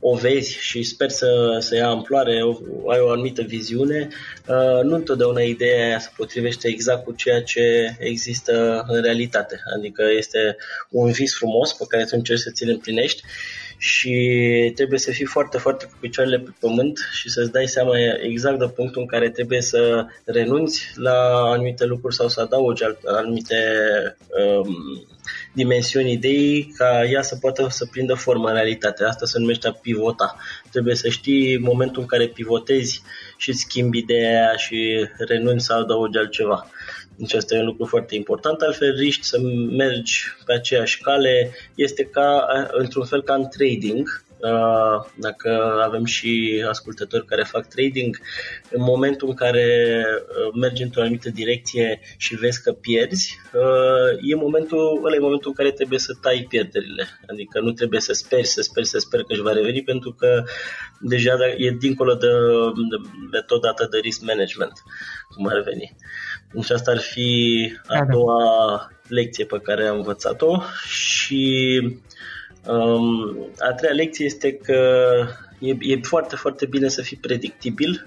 o 0.00 0.14
vezi 0.14 0.58
și 0.58 0.82
sper 0.82 1.08
să, 1.10 1.56
să 1.60 1.74
ia 1.74 1.88
amploare, 1.88 2.42
o, 2.42 2.90
ai 2.90 3.00
o 3.00 3.10
anumită 3.10 3.42
viziune, 3.42 4.08
uh, 4.48 4.82
nu 4.82 4.94
întotdeauna 4.94 5.40
ideea 5.40 5.86
aia 5.86 5.98
se 5.98 6.10
potrivește 6.16 6.68
exact 6.68 7.04
cu 7.04 7.12
ceea 7.12 7.42
ce 7.42 7.96
există 7.98 8.84
în 8.88 9.02
realitate. 9.02 9.60
Adică 9.76 10.02
este 10.16 10.56
un 10.90 11.10
vis 11.10 11.34
frumos 11.34 11.72
pe 11.72 11.84
care 11.88 12.04
tu 12.04 12.10
încerci 12.12 12.40
să 12.40 12.50
ți-l 12.50 12.70
împlinești 12.70 13.22
și 13.78 14.72
trebuie 14.74 14.98
să 14.98 15.10
fii 15.10 15.24
foarte, 15.24 15.58
foarte 15.58 15.84
cu 15.84 15.96
picioarele 16.00 16.38
pe 16.38 16.50
pământ 16.60 16.98
și 17.12 17.30
să-ți 17.30 17.52
dai 17.52 17.66
seama 17.66 17.92
exact 18.22 18.58
de 18.58 18.68
punctul 18.68 19.00
în 19.00 19.06
care 19.06 19.30
trebuie 19.30 19.60
să 19.60 20.06
renunți 20.24 20.92
la 20.94 21.42
anumite 21.52 21.84
lucruri 21.84 22.14
sau 22.14 22.28
să 22.28 22.40
adaugi 22.40 22.82
anumite 23.04 23.56
um, 24.28 25.06
dimensiuni 25.52 26.12
ideii 26.12 26.72
ca 26.76 27.04
ea 27.04 27.22
să 27.22 27.36
poată 27.36 27.66
să 27.70 27.86
prindă 27.90 28.14
formă 28.14 28.48
în 28.48 28.54
realitate. 28.54 29.04
Asta 29.04 29.26
se 29.26 29.38
numește 29.38 29.68
a 29.68 29.72
pivota. 29.72 30.36
Trebuie 30.70 30.94
să 30.94 31.08
știi 31.08 31.58
momentul 31.58 32.02
în 32.02 32.08
care 32.08 32.26
pivotezi 32.26 33.02
și 33.36 33.52
schimbi 33.52 33.98
ideea 33.98 34.52
și 34.56 35.08
renunți 35.18 35.64
să 35.64 35.72
adaugi 35.72 36.18
altceva. 36.18 36.66
Deci 37.16 37.34
asta 37.34 37.54
e 37.54 37.58
un 37.58 37.64
lucru 37.64 37.84
foarte 37.84 38.14
important, 38.14 38.60
altfel 38.60 38.94
riști 38.96 39.24
să 39.24 39.40
mergi 39.70 40.24
pe 40.44 40.52
aceeași 40.52 41.00
cale, 41.00 41.54
este 41.74 42.04
ca, 42.04 42.46
într-un 42.72 43.04
fel 43.04 43.22
ca 43.22 43.34
în 43.34 43.48
trading, 43.48 44.24
dacă 45.14 45.80
avem 45.84 46.04
și 46.04 46.64
ascultători 46.68 47.24
care 47.24 47.42
fac 47.42 47.68
trading, 47.68 48.18
în 48.70 48.82
momentul 48.82 49.28
în 49.28 49.34
care 49.34 50.04
mergi 50.54 50.82
într-o 50.82 51.00
anumită 51.00 51.30
direcție 51.30 52.00
și 52.16 52.34
vezi 52.34 52.62
că 52.62 52.72
pierzi, 52.72 53.38
e 54.20 54.34
momentul, 54.34 55.00
ăla 55.04 55.14
e 55.14 55.18
momentul 55.18 55.48
în 55.50 55.54
care 55.64 55.70
trebuie 55.70 55.98
să 55.98 56.12
tai 56.20 56.46
pierderile. 56.48 57.06
Adică 57.26 57.60
nu 57.60 57.72
trebuie 57.72 58.00
să 58.00 58.12
speri, 58.12 58.46
să 58.46 58.62
speri, 58.62 58.86
să 58.86 58.98
speri 58.98 59.26
că 59.26 59.32
își 59.32 59.42
va 59.42 59.52
reveni, 59.52 59.82
pentru 59.82 60.12
că 60.12 60.44
deja 61.00 61.32
e 61.56 61.70
dincolo 61.70 62.14
de, 62.14 62.28
de 62.90 63.08
metoda 63.30 63.74
de 63.90 63.98
risk 63.98 64.20
management, 64.20 64.72
cum 65.34 65.46
ar 65.46 65.60
veni. 65.60 65.96
Deci 66.56 66.70
asta 66.70 66.90
ar 66.90 66.98
fi 66.98 67.72
a 67.86 67.94
da, 67.94 68.04
da. 68.04 68.12
doua 68.12 68.90
lecție 69.08 69.44
pe 69.44 69.58
care 69.58 69.86
am 69.86 69.96
învățat-o 69.96 70.62
și 70.88 71.80
um, 72.66 73.36
a 73.58 73.72
treia 73.72 73.92
lecție 73.92 74.24
este 74.24 74.52
că 74.52 75.08
e, 75.58 75.76
e 75.80 76.00
foarte, 76.02 76.36
foarte 76.36 76.66
bine 76.66 76.88
să 76.88 77.02
fii 77.02 77.16
predictibil, 77.16 78.06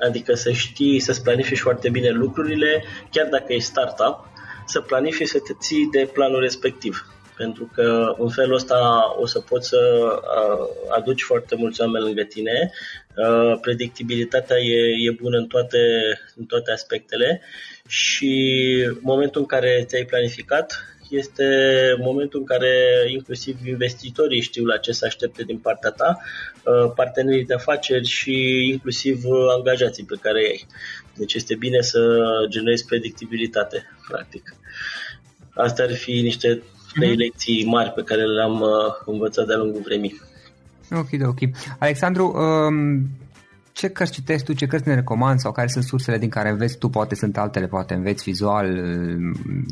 adică 0.00 0.34
să 0.34 0.50
știi, 0.50 0.98
să-ți 0.98 1.22
planifici 1.22 1.60
foarte 1.60 1.90
bine 1.90 2.10
lucrurile, 2.10 2.84
chiar 3.10 3.26
dacă 3.26 3.52
e 3.52 3.58
startup, 3.58 4.28
să 4.66 4.80
planifici 4.80 5.28
să 5.28 5.38
te 5.38 5.52
ții 5.60 5.88
de 5.92 6.10
planul 6.12 6.40
respectiv 6.40 7.15
pentru 7.36 7.70
că 7.74 8.14
în 8.18 8.28
felul 8.28 8.54
ăsta 8.54 8.78
o 9.18 9.26
să 9.26 9.40
poți 9.40 9.68
să 9.68 10.10
aduci 10.88 11.22
foarte 11.22 11.54
mulți 11.54 11.80
oameni 11.80 12.04
lângă 12.04 12.22
tine. 12.22 12.70
Predictibilitatea 13.60 14.56
e, 14.56 15.08
e 15.08 15.10
bună 15.10 15.38
în 15.38 15.46
toate, 15.46 15.78
în 16.36 16.44
toate 16.44 16.72
aspectele 16.72 17.42
și 17.88 18.54
momentul 19.00 19.40
în 19.40 19.46
care 19.46 19.84
ți-ai 19.86 20.04
planificat 20.04 20.96
este 21.10 21.46
momentul 21.98 22.40
în 22.40 22.46
care 22.46 22.72
inclusiv 23.08 23.66
investitorii 23.66 24.40
știu 24.40 24.64
la 24.64 24.76
ce 24.76 24.92
să 24.92 25.04
aștepte 25.04 25.42
din 25.42 25.58
partea 25.58 25.90
ta, 25.90 26.18
partenerii 26.94 27.44
de 27.44 27.54
afaceri 27.54 28.06
și 28.06 28.66
inclusiv 28.72 29.22
angajații 29.56 30.04
pe 30.04 30.18
care 30.20 30.38
ai. 30.38 30.66
Deci 31.16 31.34
este 31.34 31.54
bine 31.54 31.80
să 31.80 32.20
generezi 32.48 32.84
predictibilitate, 32.84 33.96
practic. 34.08 34.54
Astea 35.54 35.84
ar 35.84 35.94
fi 35.94 36.20
niște 36.20 36.62
trei 36.98 37.12
mm-hmm. 37.12 37.18
lecții 37.18 37.66
mari 37.66 37.90
pe 37.90 38.02
care 38.02 38.22
le-am 38.22 38.60
uh, 38.60 38.68
învățat 39.06 39.46
de-a 39.46 39.56
lungul 39.56 39.80
vremii. 39.84 40.20
Ok, 40.90 41.08
ok. 41.28 41.38
Alexandru, 41.78 42.32
um, 42.36 43.08
ce 43.72 43.88
cărți 43.88 44.12
citești 44.12 44.46
tu, 44.46 44.52
ce 44.52 44.66
cărți 44.66 44.88
ne 44.88 44.94
recomand 44.94 45.38
sau 45.38 45.52
care 45.52 45.68
sunt 45.68 45.84
sursele 45.84 46.18
din 46.18 46.28
care 46.28 46.48
înveți 46.48 46.78
tu, 46.78 46.88
poate 46.88 47.14
sunt 47.14 47.38
altele, 47.38 47.66
poate 47.66 47.94
înveți 47.94 48.22
vizual, 48.22 48.66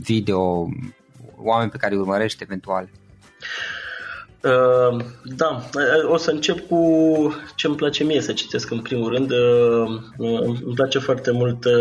video, 0.02 0.68
oameni 1.36 1.70
pe 1.70 1.76
care 1.76 1.94
îi 1.94 2.00
urmărești 2.00 2.42
eventual? 2.42 2.88
Uh, 2.90 3.83
da, 5.22 5.68
o 6.08 6.16
să 6.16 6.30
încep 6.30 6.68
cu 6.68 6.78
ce 7.54 7.66
îmi 7.66 7.76
place 7.76 8.04
mie 8.04 8.20
să 8.20 8.32
citesc 8.32 8.70
în 8.70 8.80
primul 8.80 9.12
rând. 9.12 9.30
Uh, 9.30 10.00
îmi 10.64 10.74
place 10.74 10.98
foarte 10.98 11.30
mult 11.30 11.64
uh, 11.64 11.72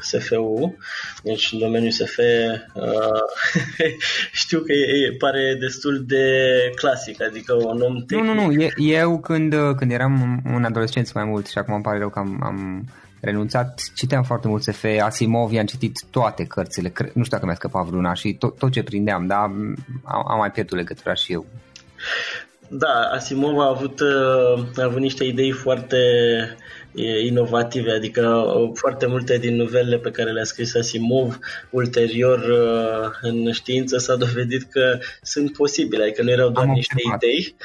SF-ul, 0.00 0.76
deci 1.22 1.52
în 1.52 1.58
domeniul 1.58 1.90
SF 1.90 2.18
știu 4.42 4.58
că 4.58 4.72
e, 4.72 5.16
pare 5.18 5.56
destul 5.60 6.04
de 6.06 6.24
clasic, 6.74 7.22
adică 7.22 7.54
un 7.54 7.80
om 7.80 8.04
tehnic. 8.04 8.26
Nu, 8.26 8.34
nu, 8.34 8.46
nu, 8.46 8.66
eu 8.76 9.20
când, 9.20 9.54
când 9.76 9.90
eram 9.90 10.42
un 10.54 10.64
adolescent 10.64 11.12
mai 11.14 11.24
mult 11.24 11.46
și 11.46 11.58
acum 11.58 11.74
îmi 11.74 11.82
pare 11.82 11.98
rău 11.98 12.08
că 12.08 12.18
am, 12.18 12.40
am 12.42 12.84
renunțat, 13.20 13.80
citeam 13.94 14.22
foarte 14.22 14.48
mult 14.48 14.62
SF, 14.62 14.84
Asimov, 15.02 15.52
i-am 15.52 15.66
citit 15.66 16.04
toate 16.10 16.44
cărțile, 16.44 16.92
nu 16.98 17.24
știu 17.24 17.36
dacă 17.36 17.46
mi-a 17.46 17.54
scăpat 17.54 17.86
vreuna 17.86 18.14
și 18.14 18.34
tot, 18.34 18.58
tot 18.58 18.70
ce 18.70 18.82
prindeam, 18.82 19.26
dar 19.26 19.38
am, 19.38 19.76
am 20.04 20.38
mai 20.38 20.50
pierdut 20.50 20.76
legătura 20.76 21.14
și 21.14 21.32
eu 21.32 21.46
da, 22.68 23.10
Asimov 23.12 23.58
a 23.58 23.68
avut, 23.68 24.00
uh, 24.00 24.64
a 24.76 24.84
avut 24.84 25.00
niște 25.00 25.24
idei 25.24 25.50
foarte 25.50 25.96
inovative, 27.24 27.92
adică 27.92 28.26
uh, 28.26 28.70
foarte 28.74 29.06
multe 29.06 29.38
din 29.38 29.56
novelele 29.56 29.98
pe 29.98 30.10
care 30.10 30.30
le-a 30.30 30.44
scris 30.44 30.74
Asimov 30.74 31.38
ulterior 31.70 32.38
uh, 32.38 33.10
în 33.20 33.52
știință 33.52 33.98
s-a 33.98 34.16
dovedit 34.16 34.62
că 34.70 34.98
sunt 35.22 35.52
posibile, 35.52 36.02
adică 36.02 36.22
nu 36.22 36.30
erau 36.30 36.48
doar 36.48 36.66
Am 36.66 36.72
niște 36.72 36.94
observat. 36.96 37.22
idei. 37.22 37.56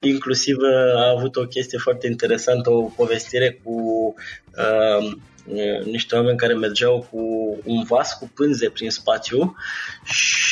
Inclusiv 0.00 0.56
a 0.96 1.10
avut 1.16 1.36
o 1.36 1.46
chestie 1.46 1.78
foarte 1.78 2.06
interesantă, 2.06 2.70
o 2.70 2.82
povestire 2.82 3.60
cu 3.62 4.14
uh, 4.56 5.12
niște 5.84 6.14
oameni 6.14 6.36
care 6.36 6.54
mergeau 6.54 7.08
cu 7.10 7.18
un 7.64 7.82
vas 7.82 8.12
cu 8.12 8.30
pânze 8.34 8.68
prin 8.68 8.90
spațiu 8.90 9.56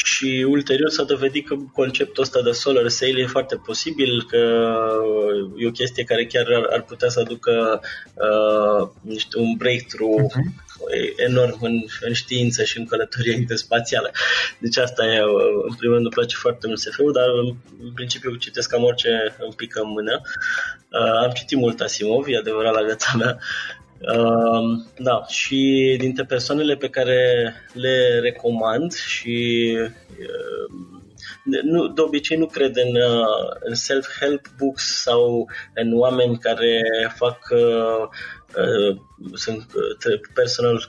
și 0.05 0.47
ulterior 0.49 0.91
s-a 0.91 1.03
dovedit 1.03 1.47
că 1.47 1.57
conceptul 1.73 2.23
ăsta 2.23 2.43
de 2.43 2.51
solar 2.51 2.89
sail 2.89 3.19
e 3.19 3.27
foarte 3.27 3.57
posibil, 3.57 4.27
că 4.29 4.71
e 5.57 5.67
o 5.67 5.71
chestie 5.71 6.05
care 6.05 6.27
chiar 6.27 6.47
ar, 6.47 6.67
ar 6.71 6.83
putea 6.83 7.09
să 7.09 7.21
aducă 7.21 7.81
uh, 8.15 8.89
niște, 9.01 9.39
un 9.39 9.55
breakthrough 9.57 10.33
uh-huh 10.33 10.69
enorm 11.17 11.59
în, 11.61 11.85
în 12.01 12.13
știință 12.13 12.65
și 12.65 12.79
în 12.79 12.87
călătorie 12.87 13.35
interspațială. 13.43 14.11
Deci 14.59 14.77
asta 14.77 15.05
e, 15.05 15.19
în 15.69 15.75
primul 15.75 15.95
rând 15.95 16.07
îmi 16.07 16.15
place 16.15 16.37
foarte 16.37 16.67
mult 16.67 16.79
SF-ul, 16.79 17.13
dar 17.13 17.29
în 17.83 17.93
principiu 17.95 18.35
citesc 18.35 18.69
cam 18.71 18.83
orice 18.83 19.37
îmi 19.39 19.55
pică 19.57 19.81
în 19.81 19.91
mână. 19.91 20.21
Uh, 20.93 21.25
am 21.25 21.31
citit 21.31 21.59
mult 21.59 21.81
Asimov, 21.81 22.25
e 22.29 22.37
adevărat 22.37 22.75
la 22.75 22.83
viața 22.83 23.13
mea, 23.17 23.39
Uh, 24.01 24.79
da, 24.99 25.25
și 25.29 25.95
dintre 25.99 26.25
persoanele 26.25 26.77
pe 26.77 26.89
care 26.89 27.53
le 27.73 28.19
recomand 28.23 28.93
și 28.93 29.77
uh, 30.09 30.81
nu, 31.63 31.89
de 31.89 32.01
obicei 32.01 32.37
nu 32.37 32.47
cred 32.47 32.77
în, 32.77 32.95
uh, 32.97 33.57
în 33.61 33.75
self-help 33.75 34.41
books 34.59 35.03
sau 35.03 35.49
în 35.75 35.99
oameni 35.99 36.39
care 36.39 36.83
fac 37.17 37.39
uh, 37.51 38.09
uh, 38.57 38.97
sunt 39.35 39.67
uh, 39.75 40.21
personal 40.35 40.89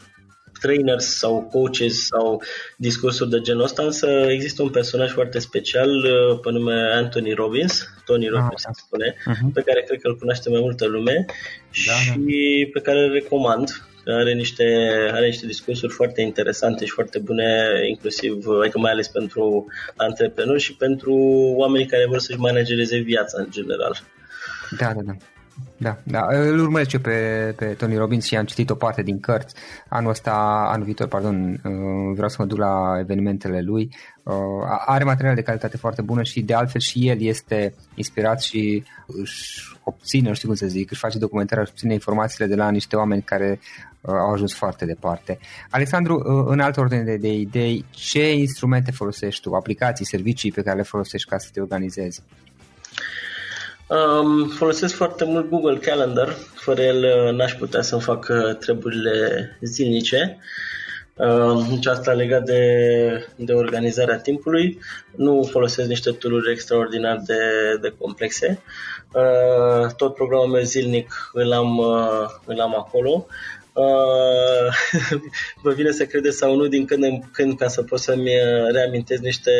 trainers 0.61 1.05
sau 1.17 1.47
coaches 1.51 2.05
sau 2.05 2.41
discursuri 2.77 3.29
de 3.29 3.39
genul 3.39 3.63
ăsta, 3.63 3.83
însă 3.83 4.07
există 4.07 4.61
un 4.61 4.69
personaj 4.69 5.11
foarte 5.11 5.39
special 5.39 5.89
uh, 5.89 6.39
pe 6.39 6.51
nume 6.51 6.91
Anthony 6.93 7.33
Robbins, 7.33 7.89
Tony 8.05 8.25
ah, 8.25 8.31
Robbins 8.31 8.65
ah, 8.65 8.71
se 8.73 8.83
spune, 8.85 9.15
uh-huh. 9.15 9.53
pe 9.53 9.61
care 9.61 9.81
cred 9.81 10.01
că 10.01 10.07
îl 10.07 10.17
cunoaște 10.17 10.49
mai 10.49 10.59
multă 10.59 10.85
lume 10.85 11.25
da, 11.27 11.33
și 11.71 11.87
da. 11.87 12.13
pe 12.73 12.79
care 12.79 12.99
îl 12.99 13.11
recomand. 13.11 13.85
Are 14.05 14.33
niște, 14.33 14.63
are 15.11 15.25
niște 15.25 15.45
discursuri 15.45 15.93
foarte 15.93 16.21
interesante 16.21 16.85
și 16.85 16.91
foarte 16.91 17.19
bune, 17.19 17.69
inclusiv, 17.89 18.47
adică 18.61 18.79
mai 18.79 18.91
ales 18.91 19.07
pentru 19.07 19.65
antreprenori 19.95 20.61
și 20.61 20.75
pentru 20.75 21.13
oamenii 21.55 21.87
care 21.87 22.05
vor 22.07 22.19
să-și 22.19 22.39
managereze 22.39 22.97
viața 22.97 23.41
în 23.41 23.47
general. 23.51 24.01
Da, 24.79 24.93
da, 24.93 25.01
da. 25.01 25.13
Da, 25.81 25.97
da, 26.03 26.27
îl 26.29 26.59
urmăresc 26.59 26.91
eu 26.91 26.99
pe, 26.99 27.53
pe 27.57 27.65
Tony 27.65 27.95
Robbins 27.95 28.25
și 28.25 28.37
am 28.37 28.45
citit 28.45 28.69
o 28.69 28.75
parte 28.75 29.01
din 29.01 29.19
cărți. 29.19 29.55
Anul 29.89 30.09
ăsta, 30.09 30.67
anul 30.71 30.85
viitor, 30.85 31.07
pardon, 31.07 31.51
uh, 31.51 32.13
vreau 32.13 32.29
să 32.29 32.35
mă 32.39 32.45
duc 32.45 32.57
la 32.57 32.95
evenimentele 32.99 33.61
lui. 33.61 33.89
Uh, 34.23 34.33
are 34.85 35.03
material 35.03 35.35
de 35.35 35.41
calitate 35.41 35.77
foarte 35.77 36.01
bună 36.01 36.23
și 36.23 36.41
de 36.41 36.53
altfel 36.53 36.81
și 36.81 37.07
el 37.07 37.21
este 37.21 37.73
inspirat 37.95 38.41
și 38.41 38.83
își 39.05 39.77
obține, 39.83 40.27
nu 40.27 40.33
știu 40.33 40.47
cum 40.47 40.57
să 40.57 40.67
zic, 40.67 40.91
își 40.91 40.99
face 40.99 41.17
documentarea, 41.17 41.63
își 41.63 41.71
obține 41.71 41.93
informațiile 41.93 42.47
de 42.47 42.55
la 42.55 42.69
niște 42.69 42.95
oameni 42.95 43.21
care 43.21 43.59
uh, 44.01 44.13
au 44.13 44.31
ajuns 44.31 44.53
foarte 44.53 44.85
departe. 44.85 45.39
Alexandru, 45.69 46.45
în 46.47 46.59
altă 46.59 46.79
ordine 46.79 47.03
de, 47.03 47.17
de 47.17 47.33
idei, 47.33 47.85
ce 47.89 48.33
instrumente 48.33 48.91
folosești 48.91 49.41
tu, 49.41 49.53
aplicații, 49.53 50.05
servicii 50.05 50.51
pe 50.51 50.61
care 50.61 50.77
le 50.77 50.83
folosești 50.83 51.29
ca 51.29 51.37
să 51.37 51.49
te 51.53 51.61
organizezi? 51.61 52.23
Um, 53.91 54.47
folosesc 54.47 54.95
foarte 54.95 55.25
mult 55.25 55.49
Google 55.49 55.77
Calendar. 55.77 56.35
Fără 56.53 56.81
el 56.81 57.03
uh, 57.03 57.33
n-aș 57.33 57.53
putea 57.53 57.81
să-mi 57.81 58.01
fac 58.01 58.27
uh, 58.29 58.55
treburile 58.55 59.57
zilnice. 59.61 60.39
Uh, 61.15 61.65
nici 61.69 61.85
asta 61.85 62.11
legat 62.11 62.43
de, 62.43 62.63
de 63.35 63.53
organizarea 63.53 64.17
timpului. 64.17 64.79
Nu 65.15 65.47
folosesc 65.51 65.87
niște 65.87 66.11
tool 66.11 66.47
extraordinar 66.51 67.21
de, 67.25 67.37
de 67.81 67.93
complexe. 67.97 68.61
Uh, 69.13 69.91
tot 69.97 70.15
programul 70.15 70.47
meu 70.47 70.63
zilnic 70.63 71.29
îl 71.33 71.51
am, 71.51 71.77
uh, 71.77 72.25
îl 72.45 72.59
am 72.59 72.75
acolo. 72.75 73.27
Uh, 73.73 74.67
vă 75.63 75.71
vine 75.73 75.91
să 75.91 76.05
credeți 76.05 76.37
sau 76.37 76.55
nu 76.55 76.67
din 76.67 76.85
când 76.85 77.03
în 77.03 77.19
când 77.31 77.57
ca 77.57 77.67
să 77.67 77.83
pot 77.83 77.99
să-mi 77.99 78.29
uh, 78.29 78.71
reamintesc 78.71 79.21
niște, 79.21 79.51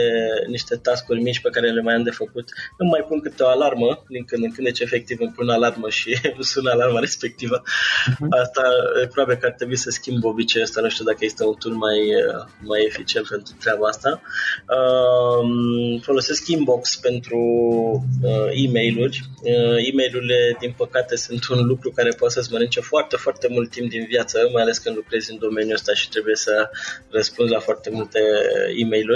niște 0.48 0.76
tascuri 0.76 1.22
mici 1.22 1.42
pe 1.42 1.50
care 1.50 1.70
le 1.70 1.82
mai 1.82 1.94
am 1.94 2.04
de 2.04 2.10
făcut. 2.10 2.50
Îmi 2.78 2.90
mai 2.90 3.06
pun 3.08 3.20
câte 3.20 3.44
o 3.44 3.48
alarmă 3.48 4.04
din 4.08 4.26
când 4.26 4.44
în 4.44 4.52
când, 4.52 4.68
deci 4.68 4.80
efectiv 4.80 5.20
îmi 5.20 5.32
pun 5.36 5.50
alarmă 5.50 5.90
și 5.90 6.18
sună 6.40 6.70
alarma 6.72 7.00
respectivă. 7.00 7.62
Uh-huh. 7.62 8.42
Asta 8.42 8.64
probabil 9.12 9.36
că 9.36 9.46
ar 9.46 9.52
trebui 9.52 9.76
să 9.76 9.90
schimb 9.90 10.24
obiceiul 10.24 10.68
ăsta, 10.68 10.82
nu 10.82 10.90
știu 10.90 11.06
dacă 11.06 11.20
este 11.22 11.44
un 11.46 11.54
tool 11.54 11.74
mai, 11.74 12.00
uh, 12.16 12.46
mai 12.62 12.84
eficient 12.86 13.28
pentru 13.28 13.54
treaba 13.60 13.88
asta. 13.88 14.22
Uh, 14.78 16.02
folosesc 16.02 16.48
Inbox 16.48 16.96
pentru 16.96 17.40
uh, 18.24 18.66
e-mail-uri. 18.66 19.22
Uh, 19.44 19.88
e-mail-urile, 19.90 20.58
din 20.60 20.74
păcate, 20.78 21.16
sunt 21.16 21.48
un 21.48 21.66
lucru 21.66 21.92
care 21.92 22.10
poate 22.10 22.34
să-ți 22.34 22.52
mănânce 22.52 22.80
foarte, 22.80 23.16
foarte 23.16 23.48
mult 23.50 23.70
timp 23.70 23.90
din 23.90 24.01
din 24.02 24.10
viață, 24.10 24.50
mai 24.54 24.62
ales 24.62 24.78
când 24.78 24.96
lucrezi 24.96 25.32
în 25.32 25.38
domeniul 25.38 25.74
ăsta 25.74 25.94
și 25.94 26.10
trebuie 26.10 26.36
să 26.36 26.70
răspunzi 27.10 27.52
la 27.52 27.60
foarte 27.60 27.90
multe 27.90 28.20
e 28.76 28.86
mail 28.86 29.10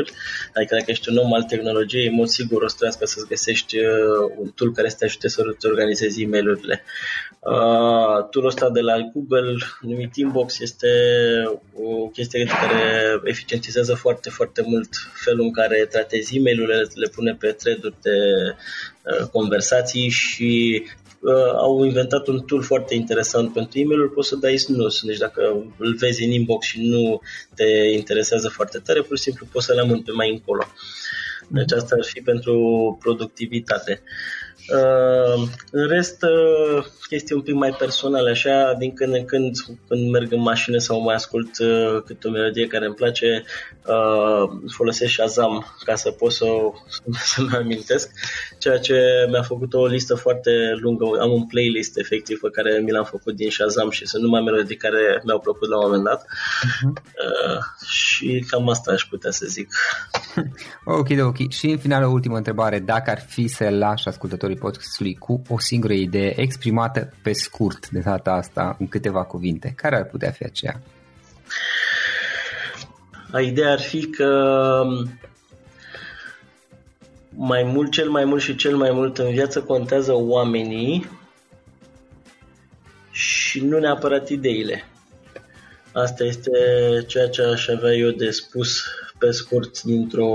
Adică 0.55 0.75
dacă 0.75 0.91
ești 0.91 1.09
un 1.09 1.17
om 1.17 1.33
al 1.33 1.43
tehnologiei, 1.43 2.07
în 2.07 2.13
mod 2.13 2.27
sigur 2.27 2.61
o 2.61 2.67
să 2.67 2.75
trească 2.79 3.05
să-ți 3.05 3.27
găsești 3.27 3.77
uh, 3.77 3.85
un 4.37 4.49
tool 4.55 4.71
care 4.73 4.89
să 4.89 4.95
te 4.99 5.05
ajute 5.05 5.27
să 5.27 5.41
te 5.59 5.67
organizezi 5.67 6.21
e 6.21 6.27
mail 6.27 6.59
Uh, 7.39 8.29
tool 8.29 8.45
ăsta 8.45 8.69
de 8.69 8.79
la 8.79 8.97
Google, 9.13 9.55
numit 9.81 10.15
Inbox, 10.15 10.59
este 10.59 10.87
o 11.73 12.07
chestie 12.07 12.43
care 12.45 13.21
eficientizează 13.23 13.93
foarte, 13.93 14.29
foarte 14.29 14.63
mult 14.65 14.89
felul 15.13 15.45
în 15.45 15.51
care 15.51 15.87
tratezi 15.89 16.37
e 16.37 16.41
mail 16.41 16.65
le 16.93 17.09
pune 17.15 17.35
pe 17.39 17.51
thread 17.51 17.79
de 18.01 18.17
uh, 19.03 19.27
conversații 19.31 20.09
și 20.09 20.83
uh, 20.83 21.04
au 21.57 21.83
inventat 21.83 22.27
un 22.27 22.39
tool 22.39 22.61
foarte 22.61 22.95
interesant 22.95 23.53
pentru 23.53 23.79
e 23.79 23.85
mail 23.85 24.09
poți 24.09 24.27
să 24.27 24.35
dai 24.35 24.57
snus. 24.57 25.01
Deci 25.01 25.17
dacă 25.17 25.63
îl 25.77 25.95
vezi 25.95 26.23
în 26.23 26.31
inbox 26.31 26.65
și 26.65 26.81
nu 26.81 27.21
te 27.55 27.63
interesează 27.93 28.49
foarte 28.49 28.77
tare, 28.77 29.01
pur 29.01 29.17
și 29.17 29.23
simplu 29.23 29.47
poți 29.51 29.65
să 29.65 29.73
le 29.73 29.81
amâni 29.81 30.03
pe 30.03 30.11
mai 30.11 30.31
încolo. 30.31 30.63
Deci 31.47 31.71
asta 31.71 31.95
ar 31.97 32.05
fi 32.05 32.21
pentru 32.21 32.97
productivitate. 33.01 34.01
Uh, 34.03 34.44
Uh, 34.67 35.47
în 35.71 35.87
rest, 35.87 36.23
uh, 36.23 36.85
chestii 37.07 37.35
un 37.35 37.41
pic 37.41 37.53
mai 37.53 37.75
personale, 37.77 38.29
așa, 38.29 38.73
din 38.79 38.93
când 38.93 39.13
în 39.13 39.25
când, 39.25 39.55
când 39.87 40.11
merg 40.11 40.31
în 40.31 40.41
mașină 40.41 40.77
sau 40.77 41.01
mai 41.01 41.15
ascult 41.15 41.49
uh, 41.59 42.01
câte 42.05 42.27
o 42.27 42.31
melodie 42.31 42.67
care 42.67 42.85
îmi 42.85 42.95
place, 42.95 43.43
uh, 43.85 44.49
folosesc 44.75 45.11
Shazam 45.11 45.65
ca 45.83 45.95
să 45.95 46.11
pot 46.11 46.31
să, 46.31 46.45
să-mi 47.33 47.49
amintesc, 47.55 48.11
ceea 48.57 48.77
ce 48.77 49.27
mi-a 49.29 49.41
făcut 49.41 49.73
o 49.73 49.85
listă 49.85 50.15
foarte 50.15 50.51
lungă, 50.81 51.05
am 51.21 51.31
un 51.31 51.45
playlist 51.45 51.97
efectiv 51.97 52.39
pe 52.39 52.49
care 52.49 52.79
mi 52.79 52.91
l-am 52.91 53.03
făcut 53.03 53.35
din 53.35 53.49
Shazam 53.49 53.89
și 53.89 54.05
sunt 54.05 54.23
numai 54.23 54.41
melodii 54.41 54.77
care 54.77 55.21
mi-au 55.25 55.39
plăcut 55.39 55.69
la 55.69 55.77
un 55.77 55.83
moment 55.83 56.03
dat 56.03 56.21
uh-huh. 56.21 56.89
uh, 56.89 57.87
și 57.87 58.45
cam 58.49 58.69
asta 58.69 58.91
aș 58.91 59.03
putea 59.03 59.31
să 59.31 59.45
zic. 59.47 59.69
ok, 60.99 61.07
ok. 61.19 61.49
Și 61.49 61.65
în 61.65 61.77
final 61.77 62.03
o 62.03 62.11
ultimă 62.11 62.37
întrebare, 62.37 62.79
dacă 62.79 63.09
ar 63.11 63.19
fi 63.19 63.47
să 63.47 63.69
lași 63.69 64.07
ascultătorii 64.07 64.54
ascultătorii 64.55 64.57
podcastului 64.57 65.15
cu 65.15 65.41
o 65.49 65.59
singură 65.59 65.93
idee 65.93 66.39
exprimată 66.39 67.13
pe 67.23 67.33
scurt 67.33 67.89
de 67.89 67.99
data 67.99 68.31
asta 68.31 68.75
în 68.79 68.87
câteva 68.87 69.23
cuvinte. 69.23 69.73
Care 69.75 69.95
ar 69.95 70.05
putea 70.05 70.31
fi 70.31 70.43
aceea? 70.43 70.81
Ideea 73.41 73.71
ar 73.71 73.79
fi 73.79 74.09
că 74.09 74.81
mai 77.29 77.63
mult, 77.63 77.91
cel 77.91 78.09
mai 78.09 78.25
mult 78.25 78.41
și 78.41 78.55
cel 78.55 78.75
mai 78.75 78.91
mult 78.91 79.17
în 79.17 79.31
viață 79.31 79.61
contează 79.61 80.13
oamenii 80.13 81.09
și 83.11 83.59
nu 83.59 83.79
neapărat 83.79 84.29
ideile. 84.29 84.83
Asta 85.93 86.23
este 86.23 86.51
ceea 87.07 87.27
ce 87.27 87.41
aș 87.41 87.67
avea 87.67 87.91
eu 87.91 88.09
de 88.09 88.31
spus 88.31 88.83
pe 89.25 89.31
scurt 89.31 89.81
dintr-o, 89.81 90.29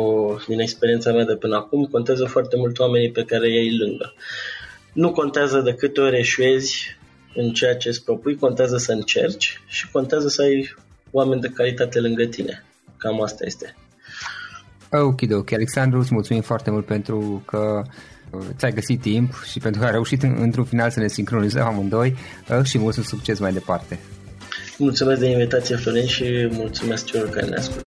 din 0.49 0.61
experiența 0.61 1.12
mea 1.12 1.24
de 1.24 1.36
până 1.36 1.57
acum. 1.57 1.84
Contează 1.84 2.24
foarte 2.24 2.57
mult 2.57 2.78
oamenii 2.78 3.11
pe 3.11 3.24
care 3.24 3.49
ei 3.49 3.76
lângă. 3.76 4.14
Nu 4.93 5.12
contează 5.12 5.61
de 5.61 5.74
câte 5.74 6.01
ori 6.01 6.18
eșuezi 6.18 6.99
în 7.34 7.53
ceea 7.53 7.76
ce 7.76 7.88
îți 7.88 8.05
propui, 8.05 8.36
contează 8.36 8.76
să 8.76 8.93
încerci 8.93 9.62
și 9.66 9.91
contează 9.91 10.28
să 10.28 10.43
ai 10.43 10.74
oameni 11.11 11.41
de 11.41 11.49
calitate 11.49 12.01
lângă 12.01 12.24
tine. 12.24 12.64
Cam 12.97 13.22
asta 13.22 13.45
este. 13.47 13.76
Ok, 14.91 15.20
ok. 15.32 15.53
Alexandru, 15.53 15.99
îți 15.99 16.14
mulțumim 16.14 16.43
foarte 16.43 16.70
mult 16.70 16.86
pentru 16.86 17.43
că 17.47 17.82
uh, 18.30 18.41
ți-ai 18.57 18.72
găsit 18.72 19.01
timp 19.01 19.32
și 19.51 19.59
pentru 19.59 19.80
că 19.80 19.86
ai 19.86 19.93
reușit 19.93 20.22
într-un 20.22 20.64
final 20.64 20.91
să 20.91 21.01
ne 21.01 21.09
sincronizăm 21.09 21.66
amândoi 21.66 22.16
uh, 22.59 22.64
și 22.64 22.78
mult 22.78 22.95
succes 22.95 23.38
mai 23.38 23.53
departe. 23.53 23.99
Mulțumesc 24.78 25.20
de 25.20 25.26
invitație, 25.26 25.76
Florin, 25.76 26.07
și 26.07 26.49
mulțumesc 26.51 27.05
celor 27.05 27.28
care 27.28 27.47
ne 27.47 27.57
ascultă. 27.57 27.89